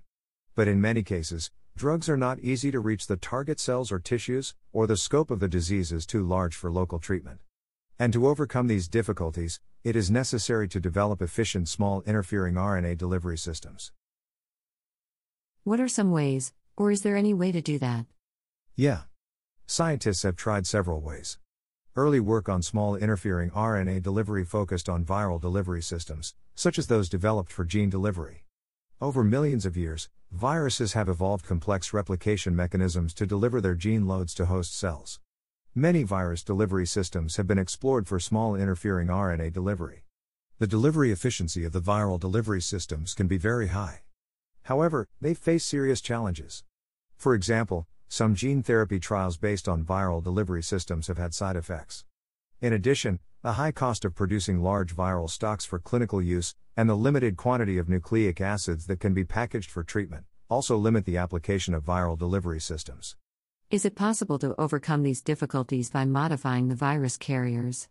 But 0.54 0.68
in 0.68 0.80
many 0.80 1.02
cases, 1.02 1.50
drugs 1.76 2.08
are 2.08 2.16
not 2.16 2.38
easy 2.38 2.70
to 2.70 2.78
reach 2.78 3.08
the 3.08 3.16
target 3.16 3.58
cells 3.58 3.90
or 3.90 3.98
tissues, 3.98 4.54
or 4.72 4.86
the 4.86 4.96
scope 4.96 5.32
of 5.32 5.40
the 5.40 5.48
disease 5.48 5.90
is 5.90 6.06
too 6.06 6.22
large 6.22 6.54
for 6.54 6.70
local 6.70 7.00
treatment. 7.00 7.40
And 7.98 8.12
to 8.12 8.28
overcome 8.28 8.68
these 8.68 8.86
difficulties, 8.86 9.58
it 9.82 9.96
is 9.96 10.12
necessary 10.12 10.68
to 10.68 10.78
develop 10.78 11.20
efficient 11.20 11.68
small 11.68 12.02
interfering 12.02 12.54
RNA 12.54 12.98
delivery 12.98 13.36
systems. 13.36 13.90
What 15.66 15.80
are 15.80 15.88
some 15.88 16.10
ways, 16.10 16.52
or 16.76 16.90
is 16.90 17.00
there 17.00 17.16
any 17.16 17.32
way 17.32 17.50
to 17.50 17.62
do 17.62 17.78
that? 17.78 18.04
Yeah. 18.76 19.04
Scientists 19.66 20.22
have 20.22 20.36
tried 20.36 20.66
several 20.66 21.00
ways. 21.00 21.38
Early 21.96 22.20
work 22.20 22.50
on 22.50 22.60
small 22.60 22.96
interfering 22.96 23.48
RNA 23.48 24.02
delivery 24.02 24.44
focused 24.44 24.90
on 24.90 25.06
viral 25.06 25.40
delivery 25.40 25.80
systems, 25.80 26.34
such 26.54 26.78
as 26.78 26.88
those 26.88 27.08
developed 27.08 27.50
for 27.50 27.64
gene 27.64 27.88
delivery. 27.88 28.44
Over 29.00 29.24
millions 29.24 29.64
of 29.64 29.74
years, 29.74 30.10
viruses 30.30 30.92
have 30.92 31.08
evolved 31.08 31.46
complex 31.46 31.94
replication 31.94 32.54
mechanisms 32.54 33.14
to 33.14 33.24
deliver 33.24 33.62
their 33.62 33.74
gene 33.74 34.06
loads 34.06 34.34
to 34.34 34.44
host 34.44 34.78
cells. 34.78 35.18
Many 35.74 36.02
virus 36.02 36.44
delivery 36.44 36.86
systems 36.86 37.36
have 37.36 37.46
been 37.46 37.58
explored 37.58 38.06
for 38.06 38.20
small 38.20 38.54
interfering 38.54 39.08
RNA 39.08 39.54
delivery. 39.54 40.04
The 40.58 40.66
delivery 40.66 41.10
efficiency 41.10 41.64
of 41.64 41.72
the 41.72 41.80
viral 41.80 42.20
delivery 42.20 42.60
systems 42.60 43.14
can 43.14 43.28
be 43.28 43.38
very 43.38 43.68
high. 43.68 44.03
However, 44.64 45.08
they 45.20 45.34
face 45.34 45.64
serious 45.64 46.00
challenges. 46.00 46.64
For 47.16 47.34
example, 47.34 47.86
some 48.08 48.34
gene 48.34 48.62
therapy 48.62 48.98
trials 48.98 49.36
based 49.36 49.68
on 49.68 49.84
viral 49.84 50.22
delivery 50.22 50.62
systems 50.62 51.06
have 51.08 51.18
had 51.18 51.34
side 51.34 51.56
effects. 51.56 52.04
In 52.60 52.72
addition, 52.72 53.18
the 53.42 53.54
high 53.54 53.72
cost 53.72 54.04
of 54.04 54.14
producing 54.14 54.62
large 54.62 54.96
viral 54.96 55.28
stocks 55.28 55.64
for 55.64 55.78
clinical 55.78 56.22
use, 56.22 56.54
and 56.76 56.88
the 56.88 56.96
limited 56.96 57.36
quantity 57.36 57.76
of 57.76 57.88
nucleic 57.88 58.40
acids 58.40 58.86
that 58.86 59.00
can 59.00 59.12
be 59.12 59.24
packaged 59.24 59.70
for 59.70 59.82
treatment, 59.82 60.24
also 60.48 60.76
limit 60.76 61.04
the 61.04 61.18
application 61.18 61.74
of 61.74 61.84
viral 61.84 62.18
delivery 62.18 62.60
systems. 62.60 63.16
Is 63.70 63.84
it 63.84 63.94
possible 63.94 64.38
to 64.38 64.54
overcome 64.58 65.02
these 65.02 65.20
difficulties 65.20 65.90
by 65.90 66.04
modifying 66.04 66.68
the 66.68 66.74
virus 66.74 67.16
carriers? 67.16 67.88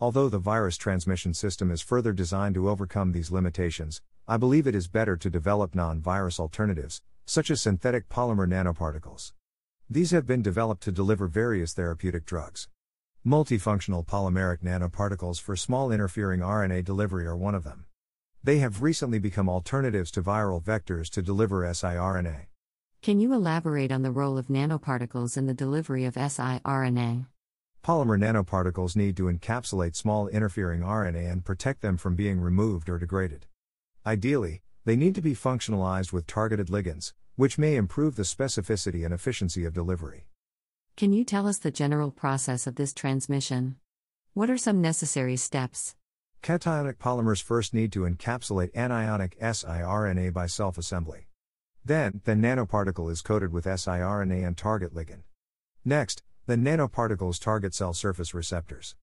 Although 0.00 0.28
the 0.28 0.38
virus 0.38 0.76
transmission 0.76 1.34
system 1.34 1.70
is 1.70 1.80
further 1.80 2.12
designed 2.12 2.54
to 2.56 2.68
overcome 2.68 3.12
these 3.12 3.30
limitations, 3.30 4.02
I 4.30 4.36
believe 4.36 4.68
it 4.68 4.76
is 4.76 4.86
better 4.86 5.16
to 5.16 5.28
develop 5.28 5.74
non 5.74 6.00
virus 6.00 6.38
alternatives, 6.38 7.02
such 7.26 7.50
as 7.50 7.62
synthetic 7.62 8.08
polymer 8.08 8.48
nanoparticles. 8.48 9.32
These 9.90 10.12
have 10.12 10.24
been 10.24 10.40
developed 10.40 10.84
to 10.84 10.92
deliver 10.92 11.26
various 11.26 11.72
therapeutic 11.72 12.26
drugs. 12.26 12.68
Multifunctional 13.26 14.06
polymeric 14.06 14.62
nanoparticles 14.62 15.40
for 15.40 15.56
small 15.56 15.90
interfering 15.90 16.38
RNA 16.38 16.84
delivery 16.84 17.26
are 17.26 17.36
one 17.36 17.56
of 17.56 17.64
them. 17.64 17.86
They 18.44 18.58
have 18.58 18.82
recently 18.82 19.18
become 19.18 19.48
alternatives 19.48 20.12
to 20.12 20.22
viral 20.22 20.62
vectors 20.62 21.10
to 21.10 21.22
deliver 21.22 21.62
siRNA. 21.62 22.46
Can 23.02 23.18
you 23.18 23.32
elaborate 23.32 23.90
on 23.90 24.02
the 24.02 24.12
role 24.12 24.38
of 24.38 24.46
nanoparticles 24.46 25.36
in 25.36 25.46
the 25.46 25.54
delivery 25.54 26.04
of 26.04 26.14
siRNA? 26.14 27.26
Polymer 27.82 28.16
nanoparticles 28.16 28.94
need 28.94 29.16
to 29.16 29.24
encapsulate 29.24 29.96
small 29.96 30.28
interfering 30.28 30.82
RNA 30.82 31.32
and 31.32 31.44
protect 31.44 31.80
them 31.80 31.96
from 31.96 32.14
being 32.14 32.40
removed 32.40 32.88
or 32.88 32.96
degraded. 32.96 33.46
Ideally, 34.06 34.62
they 34.86 34.96
need 34.96 35.14
to 35.14 35.20
be 35.20 35.34
functionalized 35.34 36.10
with 36.12 36.26
targeted 36.26 36.68
ligands, 36.68 37.12
which 37.36 37.58
may 37.58 37.76
improve 37.76 38.16
the 38.16 38.22
specificity 38.22 39.04
and 39.04 39.12
efficiency 39.12 39.64
of 39.66 39.74
delivery. 39.74 40.26
Can 40.96 41.12
you 41.12 41.22
tell 41.22 41.46
us 41.46 41.58
the 41.58 41.70
general 41.70 42.10
process 42.10 42.66
of 42.66 42.76
this 42.76 42.94
transmission? 42.94 43.76
What 44.32 44.48
are 44.48 44.56
some 44.56 44.80
necessary 44.80 45.36
steps? 45.36 45.96
Cationic 46.42 46.94
polymers 46.94 47.42
first 47.42 47.74
need 47.74 47.92
to 47.92 48.00
encapsulate 48.00 48.72
anionic 48.72 49.38
siRNA 49.38 50.32
by 50.32 50.46
self 50.46 50.78
assembly. 50.78 51.26
Then, 51.84 52.22
the 52.24 52.32
nanoparticle 52.32 53.10
is 53.10 53.20
coated 53.20 53.52
with 53.52 53.66
siRNA 53.66 54.46
and 54.46 54.56
target 54.56 54.94
ligand. 54.94 55.24
Next, 55.84 56.22
the 56.46 56.56
nanoparticles 56.56 57.38
target 57.38 57.74
cell 57.74 57.92
surface 57.92 58.32
receptors. 58.32 58.94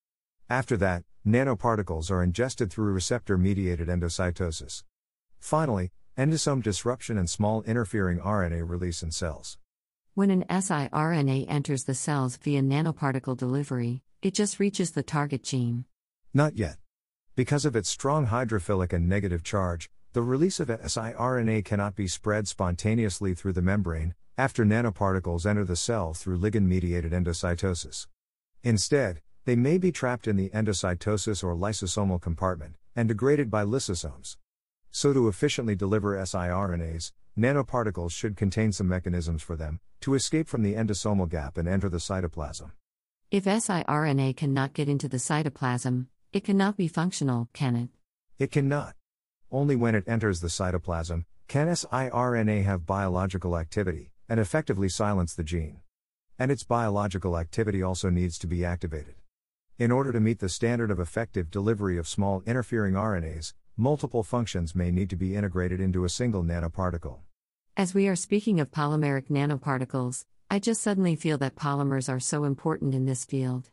After 0.50 0.78
that, 0.78 1.04
nanoparticles 1.26 2.10
are 2.10 2.24
ingested 2.24 2.72
through 2.72 2.94
receptor 2.94 3.38
mediated 3.38 3.90
endocytosis. 3.90 4.84
Finally, 5.40 5.92
endosome 6.18 6.64
disruption 6.64 7.18
and 7.18 7.30
small 7.30 7.64
interfering 7.64 8.20
RNA 8.20 8.70
release 8.70 9.04
in 9.04 9.12
cells. 9.12 9.58
When 10.14 10.32
an 10.32 10.46
siRNA 10.50 11.48
enters 11.50 11.84
the 11.84 11.94
cells 11.94 12.38
via 12.38 12.62
nanoparticle 12.62 13.36
delivery, 13.36 14.02
it 14.22 14.34
just 14.34 14.58
reaches 14.58 14.92
the 14.92 15.04
target 15.04 15.44
gene. 15.44 15.84
Not 16.34 16.56
yet. 16.56 16.78
Because 17.36 17.66
of 17.66 17.76
its 17.76 17.90
strong 17.90 18.28
hydrophilic 18.28 18.94
and 18.94 19.10
negative 19.10 19.44
charge, 19.44 19.90
the 20.14 20.22
release 20.22 20.62
of 20.62 20.70
siRNA 20.70 21.66
cannot 21.66 21.96
be 21.96 22.08
spread 22.08 22.48
spontaneously 22.48 23.34
through 23.34 23.54
the 23.54 23.62
membrane 23.62 24.16
after 24.38 24.64
nanoparticles 24.64 25.46
enter 25.46 25.66
the 25.66 25.76
cell 25.76 26.14
through 26.14 26.40
ligand 26.40 26.68
mediated 26.68 27.12
endocytosis. 27.12 28.08
Instead, 28.64 29.22
they 29.48 29.56
may 29.56 29.78
be 29.78 29.94
trapped 29.94 30.28
in 30.28 30.36
the 30.36 30.50
endocytosis 30.50 31.42
or 31.42 31.56
lysosomal 31.56 32.20
compartment 32.20 32.76
and 32.98 33.08
degraded 33.08 33.50
by 33.50 33.64
lysosomes. 33.64 34.36
So, 34.92 35.14
to 35.14 35.30
efficiently 35.30 35.74
deliver 35.74 36.18
siRNAs, 36.18 37.14
nanoparticles 37.40 38.12
should 38.12 38.36
contain 38.36 38.74
some 38.74 38.90
mechanisms 38.90 39.42
for 39.42 39.56
them 39.56 39.80
to 40.02 40.16
escape 40.16 40.50
from 40.50 40.64
the 40.64 40.74
endosomal 40.74 41.30
gap 41.30 41.58
and 41.58 41.66
enter 41.66 41.88
the 41.88 42.00
cytoplasm. 42.00 42.72
If 43.32 43.46
siRNA 43.46 44.36
cannot 44.36 44.74
get 44.74 44.90
into 44.90 45.08
the 45.08 45.16
cytoplasm, 45.16 46.08
it 46.34 46.44
cannot 46.44 46.76
be 46.76 46.90
functional, 46.90 47.48
can 47.54 47.78
it? 47.78 47.90
It 48.38 48.52
cannot. 48.52 48.96
Only 49.50 49.78
when 49.78 49.96
it 49.96 50.04
enters 50.08 50.42
the 50.42 50.50
cytoplasm 50.50 51.24
can 51.48 51.68
siRNA 51.68 52.66
have 52.66 52.86
biological 52.86 53.58
activity 53.58 54.12
and 54.28 54.42
effectively 54.42 54.90
silence 54.90 55.34
the 55.34 55.46
gene. 55.46 55.80
And 56.38 56.52
its 56.52 56.66
biological 56.66 57.38
activity 57.38 57.82
also 57.82 58.10
needs 58.10 58.38
to 58.40 58.48
be 58.48 58.66
activated. 58.66 59.16
In 59.80 59.92
order 59.92 60.12
to 60.12 60.20
meet 60.20 60.40
the 60.40 60.50
standard 60.50 60.90
of 60.90 61.00
effective 61.00 61.52
delivery 61.52 62.00
of 62.00 62.08
small 62.08 62.42
interfering 62.48 62.96
RNAs, 62.96 63.54
multiple 63.78 64.24
functions 64.24 64.74
may 64.74 64.90
need 64.90 65.08
to 65.12 65.16
be 65.16 65.36
integrated 65.36 65.80
into 65.80 66.04
a 66.04 66.10
single 66.10 66.42
nanoparticle. 66.44 67.20
As 67.76 67.94
we 67.94 68.08
are 68.08 68.16
speaking 68.16 68.60
of 68.60 68.72
polymeric 68.72 69.30
nanoparticles, 69.30 70.26
I 70.50 70.58
just 70.58 70.82
suddenly 70.82 71.16
feel 71.16 71.38
that 71.38 71.56
polymers 71.56 72.10
are 72.10 72.20
so 72.20 72.44
important 72.44 72.96
in 72.96 73.06
this 73.06 73.24
field. 73.24 73.70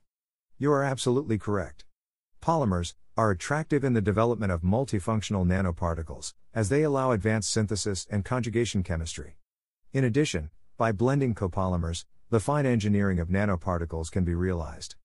You 0.59 0.73
are 0.73 0.85
absolutely 0.85 1.39
correct. 1.39 1.87
Polymers 2.43 2.93
are 3.17 3.31
attractive 3.31 3.83
in 3.83 3.95
the 3.95 4.03
development 4.03 4.53
of 4.53 4.61
multifunctional 4.61 5.47
nanoparticles, 5.47 6.35
as 6.55 6.69
they 6.69 6.83
allow 6.83 7.13
advanced 7.13 7.51
synthesis 7.51 8.07
and 8.11 8.27
conjugation 8.27 8.83
chemistry. 8.83 9.39
In 9.95 10.05
addition, 10.05 10.51
by 10.77 10.93
blending 10.93 11.35
copolymers, 11.35 12.05
the 12.29 12.41
fine 12.41 12.67
engineering 12.67 13.21
of 13.21 13.29
nanoparticles 13.29 14.11
can 14.11 14.25
be 14.25 14.35
realized. 14.35 14.97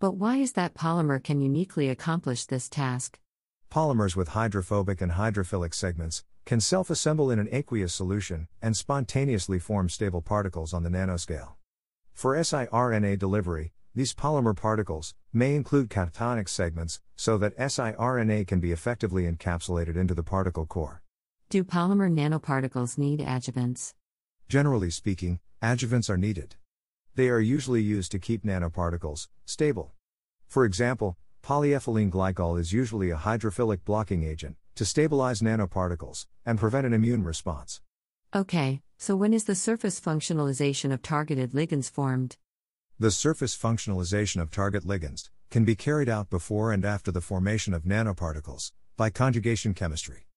But 0.00 0.12
why 0.12 0.38
is 0.38 0.52
that 0.52 0.72
polymer 0.72 1.22
can 1.22 1.42
uniquely 1.42 1.90
accomplish 1.90 2.46
this 2.46 2.70
task? 2.70 3.18
Polymers 3.70 4.16
with 4.16 4.28
hydrophobic 4.28 5.02
and 5.02 5.12
hydrophilic 5.12 5.74
segments 5.74 6.24
can 6.46 6.58
self 6.58 6.88
assemble 6.88 7.30
in 7.30 7.38
an 7.38 7.50
aqueous 7.52 7.94
solution 7.94 8.48
and 8.62 8.74
spontaneously 8.74 9.58
form 9.58 9.90
stable 9.90 10.22
particles 10.22 10.72
on 10.72 10.84
the 10.84 10.88
nanoscale. 10.88 11.56
For 12.14 12.34
siRNA 12.34 13.18
delivery, 13.18 13.74
these 13.94 14.14
polymer 14.14 14.56
particles 14.56 15.14
may 15.34 15.54
include 15.54 15.90
cationic 15.90 16.48
segments 16.48 17.00
so 17.14 17.36
that 17.36 17.58
siRNA 17.58 18.46
can 18.46 18.58
be 18.58 18.72
effectively 18.72 19.30
encapsulated 19.30 19.96
into 19.96 20.14
the 20.14 20.22
particle 20.22 20.64
core. 20.64 21.02
Do 21.50 21.62
polymer 21.62 22.10
nanoparticles 22.10 22.96
need 22.96 23.20
adjuvants? 23.20 23.92
Generally 24.48 24.92
speaking, 24.92 25.40
adjuvants 25.62 26.08
are 26.08 26.16
needed. 26.16 26.56
They 27.16 27.28
are 27.28 27.40
usually 27.40 27.82
used 27.82 28.12
to 28.12 28.18
keep 28.18 28.44
nanoparticles 28.44 29.28
stable. 29.44 29.92
For 30.46 30.64
example, 30.64 31.16
polyethylene 31.42 32.10
glycol 32.10 32.58
is 32.58 32.72
usually 32.72 33.10
a 33.10 33.16
hydrophilic 33.16 33.84
blocking 33.84 34.22
agent 34.22 34.56
to 34.76 34.84
stabilize 34.84 35.40
nanoparticles 35.40 36.26
and 36.46 36.58
prevent 36.58 36.86
an 36.86 36.92
immune 36.92 37.24
response. 37.24 37.80
Okay, 38.34 38.80
so 38.96 39.16
when 39.16 39.34
is 39.34 39.44
the 39.44 39.56
surface 39.56 40.00
functionalization 40.00 40.92
of 40.92 41.02
targeted 41.02 41.50
ligands 41.50 41.90
formed? 41.90 42.36
The 42.98 43.10
surface 43.10 43.56
functionalization 43.56 44.40
of 44.40 44.50
target 44.50 44.84
ligands 44.84 45.30
can 45.50 45.64
be 45.64 45.74
carried 45.74 46.08
out 46.08 46.30
before 46.30 46.72
and 46.72 46.84
after 46.84 47.10
the 47.10 47.20
formation 47.20 47.74
of 47.74 47.82
nanoparticles 47.82 48.70
by 48.96 49.10
conjugation 49.10 49.74
chemistry. 49.74 50.28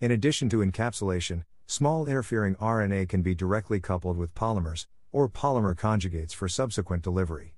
In 0.00 0.10
addition 0.10 0.50
to 0.50 0.58
encapsulation, 0.58 1.44
small 1.66 2.06
interfering 2.06 2.54
RNA 2.56 3.08
can 3.08 3.22
be 3.22 3.34
directly 3.34 3.80
coupled 3.80 4.18
with 4.18 4.34
polymers 4.34 4.86
or 5.12 5.28
polymer 5.28 5.74
conjugates 5.74 6.32
for 6.32 6.48
subsequent 6.48 7.02
delivery. 7.02 7.54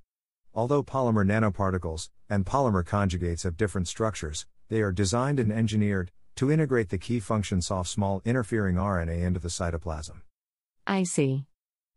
Although 0.55 0.83
polymer 0.83 1.25
nanoparticles 1.25 2.11
and 2.29 2.45
polymer 2.45 2.85
conjugates 2.85 3.45
have 3.45 3.57
different 3.57 3.89
structures, 3.89 4.47
they 4.69 4.83
are 4.83 4.93
designed 4.93 5.41
and 5.41 5.53
engineered 5.53 6.11
to 6.37 6.51
integrate 6.51 6.89
the 6.89 6.99
key 6.99 7.21
functions 7.21 7.71
of 7.71 7.87
small 7.89 8.23
interfering 8.25 8.77
RNA 8.77 9.23
into 9.23 9.41
the 9.41 9.49
cytoplasm. 9.49 10.23
I 10.87 11.03
see. 11.03 11.47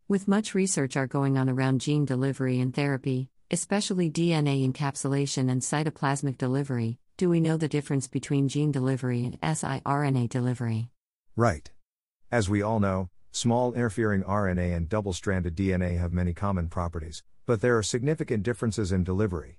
With 0.06 0.28
much 0.28 0.54
research 0.54 0.96
are 0.96 1.06
going 1.06 1.38
on 1.38 1.48
around 1.48 1.80
gene 1.80 2.04
delivery 2.04 2.60
and 2.60 2.74
therapy, 2.74 3.30
especially 3.50 4.10
DNA 4.10 4.70
encapsulation 4.70 5.50
and 5.50 5.62
cytoplasmic 5.62 6.36
delivery, 6.36 6.98
do 7.16 7.30
we 7.30 7.40
know 7.40 7.56
the 7.56 7.68
difference 7.68 8.08
between 8.08 8.48
gene 8.48 8.72
delivery 8.72 9.24
and 9.24 9.40
siRNA 9.40 10.28
delivery? 10.28 10.90
Right. 11.36 11.70
As 12.30 12.48
we 12.48 12.60
all 12.60 12.80
know, 12.80 13.08
small 13.34 13.74
interfering 13.74 14.22
RNA 14.22 14.76
and 14.76 14.88
double 14.88 15.12
stranded 15.12 15.56
DNA 15.56 15.98
have 15.98 16.12
many 16.12 16.32
common 16.32 16.68
properties, 16.68 17.24
but 17.46 17.60
there 17.60 17.76
are 17.76 17.82
significant 17.82 18.44
differences 18.44 18.92
in 18.92 19.02
delivery. 19.02 19.58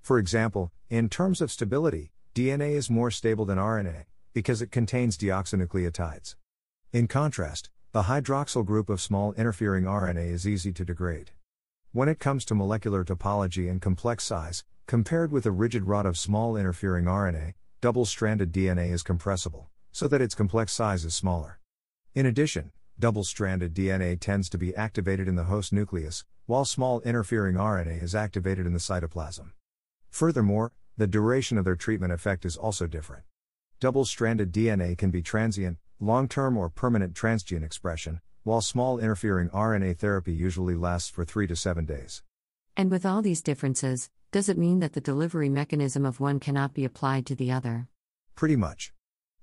For 0.00 0.18
example, 0.18 0.72
in 0.90 1.08
terms 1.08 1.40
of 1.40 1.52
stability, 1.52 2.10
DNA 2.34 2.72
is 2.72 2.90
more 2.90 3.12
stable 3.12 3.44
than 3.44 3.58
RNA, 3.58 4.06
because 4.32 4.60
it 4.60 4.72
contains 4.72 5.16
deoxynucleotides. 5.16 6.34
In 6.92 7.06
contrast, 7.06 7.70
the 7.92 8.02
hydroxyl 8.02 8.66
group 8.66 8.88
of 8.88 9.00
small 9.00 9.32
interfering 9.34 9.84
RNA 9.84 10.28
is 10.28 10.48
easy 10.48 10.72
to 10.72 10.84
degrade. 10.84 11.30
When 11.92 12.08
it 12.08 12.18
comes 12.18 12.44
to 12.46 12.56
molecular 12.56 13.04
topology 13.04 13.70
and 13.70 13.80
complex 13.80 14.24
size, 14.24 14.64
compared 14.88 15.30
with 15.30 15.46
a 15.46 15.52
rigid 15.52 15.84
rod 15.84 16.06
of 16.06 16.18
small 16.18 16.56
interfering 16.56 17.04
RNA, 17.04 17.54
double 17.80 18.04
stranded 18.04 18.52
DNA 18.52 18.90
is 18.90 19.04
compressible, 19.04 19.70
so 19.92 20.08
that 20.08 20.20
its 20.20 20.34
complex 20.34 20.72
size 20.72 21.04
is 21.04 21.14
smaller. 21.14 21.60
In 22.16 22.26
addition, 22.26 22.72
double 23.02 23.24
stranded 23.24 23.74
DNA 23.74 24.16
tends 24.16 24.48
to 24.48 24.56
be 24.56 24.76
activated 24.76 25.26
in 25.26 25.34
the 25.34 25.42
host 25.42 25.72
nucleus, 25.72 26.24
while 26.46 26.64
small 26.64 27.00
interfering 27.00 27.56
RNA 27.56 28.00
is 28.00 28.14
activated 28.14 28.64
in 28.64 28.74
the 28.74 28.78
cytoplasm. 28.78 29.50
Furthermore, 30.08 30.70
the 30.96 31.08
duration 31.08 31.58
of 31.58 31.64
their 31.64 31.74
treatment 31.74 32.12
effect 32.12 32.44
is 32.44 32.56
also 32.56 32.86
different. 32.86 33.24
Double 33.80 34.04
stranded 34.04 34.52
DNA 34.52 34.96
can 34.96 35.10
be 35.10 35.20
transient, 35.20 35.78
long 35.98 36.28
term, 36.28 36.56
or 36.56 36.68
permanent 36.68 37.12
transgene 37.12 37.64
expression, 37.64 38.20
while 38.44 38.60
small 38.60 39.00
interfering 39.00 39.48
RNA 39.48 39.98
therapy 39.98 40.32
usually 40.32 40.76
lasts 40.76 41.10
for 41.10 41.24
3 41.24 41.48
to 41.48 41.56
7 41.56 41.84
days. 41.84 42.22
And 42.76 42.88
with 42.88 43.04
all 43.04 43.20
these 43.20 43.42
differences, 43.42 44.10
does 44.30 44.48
it 44.48 44.56
mean 44.56 44.78
that 44.78 44.92
the 44.92 45.00
delivery 45.00 45.48
mechanism 45.48 46.06
of 46.06 46.20
one 46.20 46.38
cannot 46.38 46.72
be 46.72 46.84
applied 46.84 47.26
to 47.26 47.34
the 47.34 47.50
other? 47.50 47.88
Pretty 48.36 48.54
much. 48.54 48.92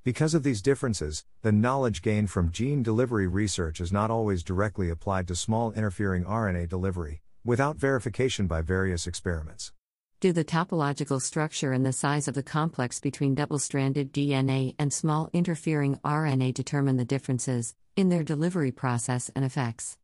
Because 0.05 0.33
of 0.33 0.43
these 0.43 0.61
differences, 0.61 1.25
the 1.41 1.51
knowledge 1.51 2.01
gained 2.01 2.29
from 2.29 2.51
gene 2.51 2.81
delivery 2.81 3.27
research 3.27 3.81
is 3.81 3.91
not 3.91 4.09
always 4.09 4.43
directly 4.43 4.89
applied 4.89 5.27
to 5.27 5.35
small 5.35 5.73
interfering 5.73 6.23
RNA 6.23 6.69
delivery, 6.69 7.21
without 7.43 7.75
verification 7.75 8.47
by 8.47 8.61
various 8.61 9.07
experiments. 9.07 9.73
Do 10.21 10.31
the 10.31 10.45
topological 10.45 11.21
structure 11.21 11.73
and 11.73 11.85
the 11.85 11.91
size 11.91 12.29
of 12.29 12.33
the 12.33 12.43
complex 12.43 13.01
between 13.01 13.35
double 13.35 13.59
stranded 13.59 14.13
DNA 14.13 14.73
and 14.79 14.93
small 14.93 15.29
interfering 15.33 15.97
RNA 15.97 16.53
determine 16.53 16.95
the 16.95 17.03
differences 17.03 17.75
in 17.97 18.07
their 18.07 18.23
delivery 18.23 18.71
process 18.71 19.29
and 19.35 19.43
effects? 19.43 19.97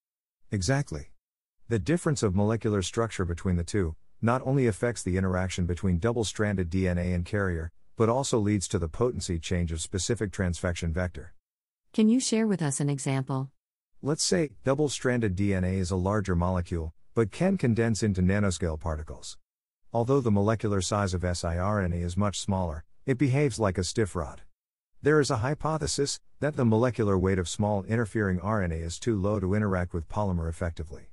Exactly. 0.52 1.12
The 1.70 1.80
difference 1.80 2.22
of 2.22 2.36
molecular 2.36 2.82
structure 2.82 3.24
between 3.24 3.56
the 3.56 3.64
two 3.64 3.96
not 4.22 4.42
only 4.46 4.68
affects 4.68 5.04
the 5.04 5.16
interaction 5.16 5.66
between 5.66 6.00
double 6.00 6.26
stranded 6.26 6.70
DNA 6.70 7.16
and 7.16 7.26
carrier, 7.26 7.72
but 7.96 8.10
also 8.10 8.38
leads 8.38 8.68
to 8.68 8.80
the 8.80 8.90
potency 8.90 9.40
change 9.40 9.72
of 9.72 9.82
specific 9.82 10.32
transfection 10.32 10.92
vector. 10.92 11.34
Can 11.94 12.10
you 12.10 12.20
share 12.20 12.48
with 12.48 12.62
us 12.62 12.80
an 12.80 12.90
example? 12.90 13.50
Let's 14.02 14.24
say 14.24 14.52
double 14.64 14.90
stranded 14.90 15.36
DNA 15.36 15.78
is 15.78 15.92
a 15.92 15.96
larger 15.96 16.36
molecule, 16.36 16.94
but 17.14 17.32
can 17.32 17.58
condense 17.58 18.04
into 18.04 18.22
nanoscale 18.22 18.80
particles. 18.80 19.38
Although 19.94 20.20
the 20.20 20.32
molecular 20.32 20.82
size 20.82 21.14
of 21.14 21.22
siRNA 21.22 22.04
is 22.04 22.18
much 22.18 22.40
smaller, 22.40 22.84
it 23.06 23.18
behaves 23.18 23.60
like 23.60 23.78
a 23.78 23.84
stiff 23.84 24.16
rod. 24.16 24.42
There 25.02 25.22
is 25.22 25.32
a 25.32 25.38
hypothesis 25.38 26.20
that 26.40 26.58
the 26.58 26.66
molecular 26.66 27.18
weight 27.18 27.40
of 27.40 27.48
small 27.48 27.84
interfering 27.84 28.40
RNA 28.40 28.82
is 28.84 29.00
too 29.00 29.16
low 29.16 29.40
to 29.40 29.54
interact 29.54 29.94
with 29.94 30.10
polymer 30.10 30.50
effectively. 30.50 31.12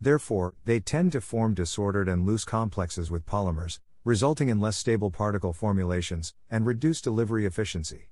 Therefore, 0.00 0.54
they 0.64 0.80
tend 0.80 1.12
to 1.12 1.20
form 1.20 1.54
disordered 1.54 2.08
and 2.08 2.26
loose 2.26 2.44
complexes 2.44 3.10
with 3.10 3.24
polymers, 3.24 3.78
resulting 4.06 4.48
in 4.48 4.60
less 4.60 4.76
stable 4.76 5.10
particle 5.10 5.52
formulations 5.52 6.32
and 6.48 6.64
reduced 6.64 7.02
delivery 7.02 7.44
efficiency. 7.44 8.08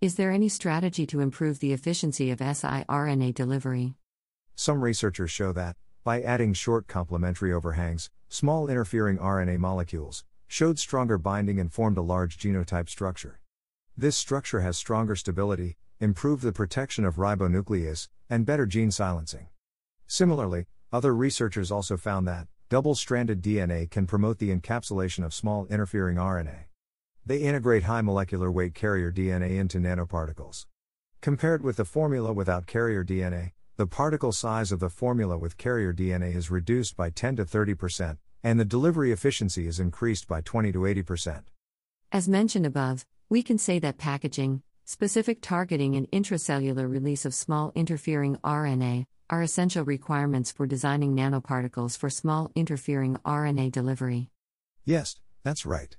Is 0.00 0.14
there 0.14 0.30
any 0.30 0.48
strategy 0.48 1.04
to 1.06 1.18
improve 1.18 1.58
the 1.58 1.72
efficiency 1.72 2.30
of 2.30 2.38
siRNA 2.38 3.34
delivery? 3.34 3.96
Some 4.54 4.84
researchers 4.84 5.32
show 5.32 5.52
that, 5.52 5.74
by 6.04 6.22
adding 6.22 6.52
short 6.52 6.86
complementary 6.86 7.52
overhangs, 7.52 8.08
small 8.28 8.68
interfering 8.68 9.18
RNA 9.18 9.58
molecules 9.58 10.22
showed 10.46 10.78
stronger 10.78 11.18
binding 11.18 11.58
and 11.58 11.72
formed 11.72 11.98
a 11.98 12.02
large 12.02 12.38
genotype 12.38 12.88
structure. 12.88 13.40
This 13.96 14.16
structure 14.16 14.60
has 14.60 14.76
stronger 14.76 15.16
stability, 15.16 15.76
improved 15.98 16.44
the 16.44 16.52
protection 16.52 17.04
of 17.04 17.16
ribonuclease, 17.16 18.06
and 18.30 18.46
better 18.46 18.64
gene 18.64 18.92
silencing. 18.92 19.48
Similarly, 20.06 20.66
other 20.92 21.12
researchers 21.12 21.72
also 21.72 21.96
found 21.96 22.28
that 22.28 22.46
double 22.72 22.94
stranded 22.94 23.42
DNA 23.42 23.90
can 23.90 24.06
promote 24.06 24.38
the 24.38 24.48
encapsulation 24.48 25.26
of 25.26 25.34
small 25.34 25.66
interfering 25.66 26.16
RNA. 26.16 26.60
They 27.26 27.36
integrate 27.42 27.82
high 27.82 28.00
molecular 28.00 28.50
weight 28.50 28.74
carrier 28.74 29.12
DNA 29.12 29.58
into 29.58 29.76
nanoparticles. 29.76 30.64
Compared 31.20 31.62
with 31.62 31.76
the 31.76 31.84
formula 31.84 32.32
without 32.32 32.66
carrier 32.66 33.04
DNA, 33.04 33.50
the 33.76 33.86
particle 33.86 34.32
size 34.32 34.72
of 34.72 34.80
the 34.80 34.88
formula 34.88 35.36
with 35.36 35.58
carrier 35.58 35.92
DNA 35.92 36.34
is 36.34 36.50
reduced 36.50 36.96
by 36.96 37.10
10 37.10 37.36
to 37.36 37.44
30%, 37.44 38.16
and 38.42 38.58
the 38.58 38.64
delivery 38.64 39.12
efficiency 39.12 39.66
is 39.66 39.78
increased 39.78 40.26
by 40.26 40.40
20 40.40 40.72
to 40.72 40.78
80%. 40.78 41.42
As 42.10 42.26
mentioned 42.26 42.64
above, 42.64 43.04
we 43.28 43.42
can 43.42 43.58
say 43.58 43.80
that 43.80 43.98
packaging, 43.98 44.62
specific 44.86 45.42
targeting, 45.42 45.94
and 45.94 46.10
intracellular 46.10 46.90
release 46.90 47.26
of 47.26 47.34
small 47.34 47.70
interfering 47.74 48.38
RNA 48.42 49.04
are 49.30 49.42
essential 49.42 49.84
requirements 49.84 50.52
for 50.52 50.66
designing 50.66 51.16
nanoparticles 51.16 51.96
for 51.96 52.10
small 52.10 52.50
interfering 52.54 53.16
RNA 53.24 53.72
delivery. 53.72 54.30
Yes, 54.84 55.16
that's 55.42 55.64
right. 55.64 55.96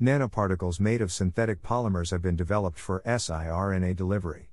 Nanoparticles 0.00 0.78
made 0.78 1.00
of 1.00 1.10
synthetic 1.10 1.62
polymers 1.62 2.10
have 2.10 2.20
been 2.20 2.36
developed 2.36 2.78
for 2.78 3.02
siRNA 3.06 3.96
delivery. 3.96 4.50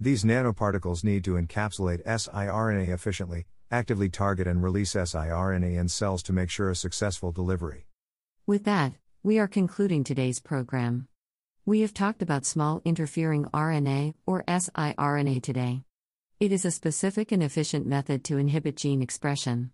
These 0.00 0.24
nanoparticles 0.24 1.04
need 1.04 1.24
to 1.24 1.32
encapsulate 1.34 2.04
siRNA 2.04 2.88
efficiently, 2.88 3.46
actively 3.70 4.08
target 4.08 4.46
and 4.46 4.62
release 4.62 4.94
siRNA 4.94 5.78
in 5.78 5.88
cells 5.88 6.22
to 6.22 6.32
make 6.32 6.50
sure 6.50 6.70
a 6.70 6.76
successful 6.76 7.32
delivery. 7.32 7.86
With 8.46 8.64
that, 8.64 8.94
we 9.22 9.38
are 9.38 9.48
concluding 9.48 10.04
today's 10.04 10.40
program. 10.40 11.08
We 11.66 11.82
have 11.82 11.92
talked 11.92 12.22
about 12.22 12.46
small 12.46 12.80
interfering 12.84 13.44
RNA, 13.46 14.14
or 14.24 14.42
siRNA, 14.44 15.42
today. 15.42 15.82
It 16.40 16.52
is 16.52 16.64
a 16.64 16.70
specific 16.70 17.32
and 17.32 17.42
efficient 17.42 17.84
method 17.84 18.22
to 18.26 18.38
inhibit 18.38 18.76
gene 18.76 19.02
expression. 19.02 19.72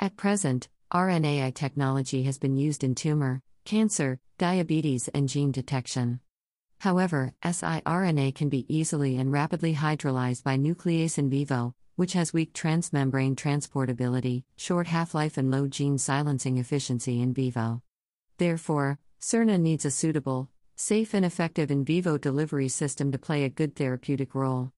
At 0.00 0.16
present, 0.16 0.70
RNAi 0.90 1.54
technology 1.54 2.22
has 2.22 2.38
been 2.38 2.56
used 2.56 2.82
in 2.82 2.94
tumor, 2.94 3.42
cancer, 3.66 4.18
diabetes, 4.38 5.08
and 5.08 5.28
gene 5.28 5.52
detection. 5.52 6.20
However, 6.78 7.34
siRNA 7.44 8.34
can 8.34 8.48
be 8.48 8.64
easily 8.74 9.18
and 9.18 9.30
rapidly 9.30 9.74
hydrolyzed 9.74 10.44
by 10.44 10.56
nuclease 10.56 11.18
in 11.18 11.28
vivo, 11.28 11.74
which 11.96 12.14
has 12.14 12.32
weak 12.32 12.54
transmembrane 12.54 13.36
transportability, 13.36 14.44
short 14.56 14.86
half 14.86 15.12
life, 15.14 15.36
and 15.36 15.50
low 15.50 15.66
gene 15.66 15.98
silencing 15.98 16.56
efficiency 16.56 17.20
in 17.20 17.34
vivo. 17.34 17.82
Therefore, 18.38 18.98
siRNA 19.20 19.60
needs 19.60 19.84
a 19.84 19.90
suitable, 19.90 20.48
safe, 20.74 21.12
and 21.12 21.26
effective 21.26 21.70
in 21.70 21.84
vivo 21.84 22.16
delivery 22.16 22.68
system 22.68 23.12
to 23.12 23.18
play 23.18 23.44
a 23.44 23.50
good 23.50 23.76
therapeutic 23.76 24.34
role. 24.34 24.72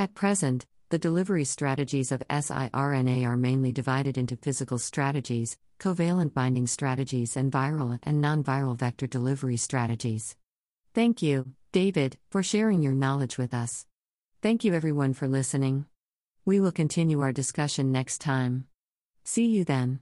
At 0.00 0.14
present, 0.14 0.64
the 0.88 0.98
delivery 0.98 1.44
strategies 1.44 2.10
of 2.10 2.22
siRNA 2.30 3.26
are 3.26 3.36
mainly 3.36 3.70
divided 3.70 4.16
into 4.16 4.34
physical 4.34 4.78
strategies, 4.78 5.58
covalent 5.78 6.32
binding 6.32 6.66
strategies, 6.66 7.36
and 7.36 7.52
viral 7.52 7.98
and 8.04 8.18
non 8.18 8.42
viral 8.42 8.78
vector 8.78 9.06
delivery 9.06 9.58
strategies. 9.58 10.36
Thank 10.94 11.20
you, 11.20 11.52
David, 11.70 12.16
for 12.30 12.42
sharing 12.42 12.80
your 12.80 12.94
knowledge 12.94 13.36
with 13.36 13.52
us. 13.52 13.84
Thank 14.40 14.64
you, 14.64 14.72
everyone, 14.72 15.12
for 15.12 15.28
listening. 15.28 15.84
We 16.46 16.60
will 16.60 16.72
continue 16.72 17.20
our 17.20 17.30
discussion 17.32 17.92
next 17.92 18.22
time. 18.22 18.68
See 19.22 19.48
you 19.48 19.64
then. 19.66 20.00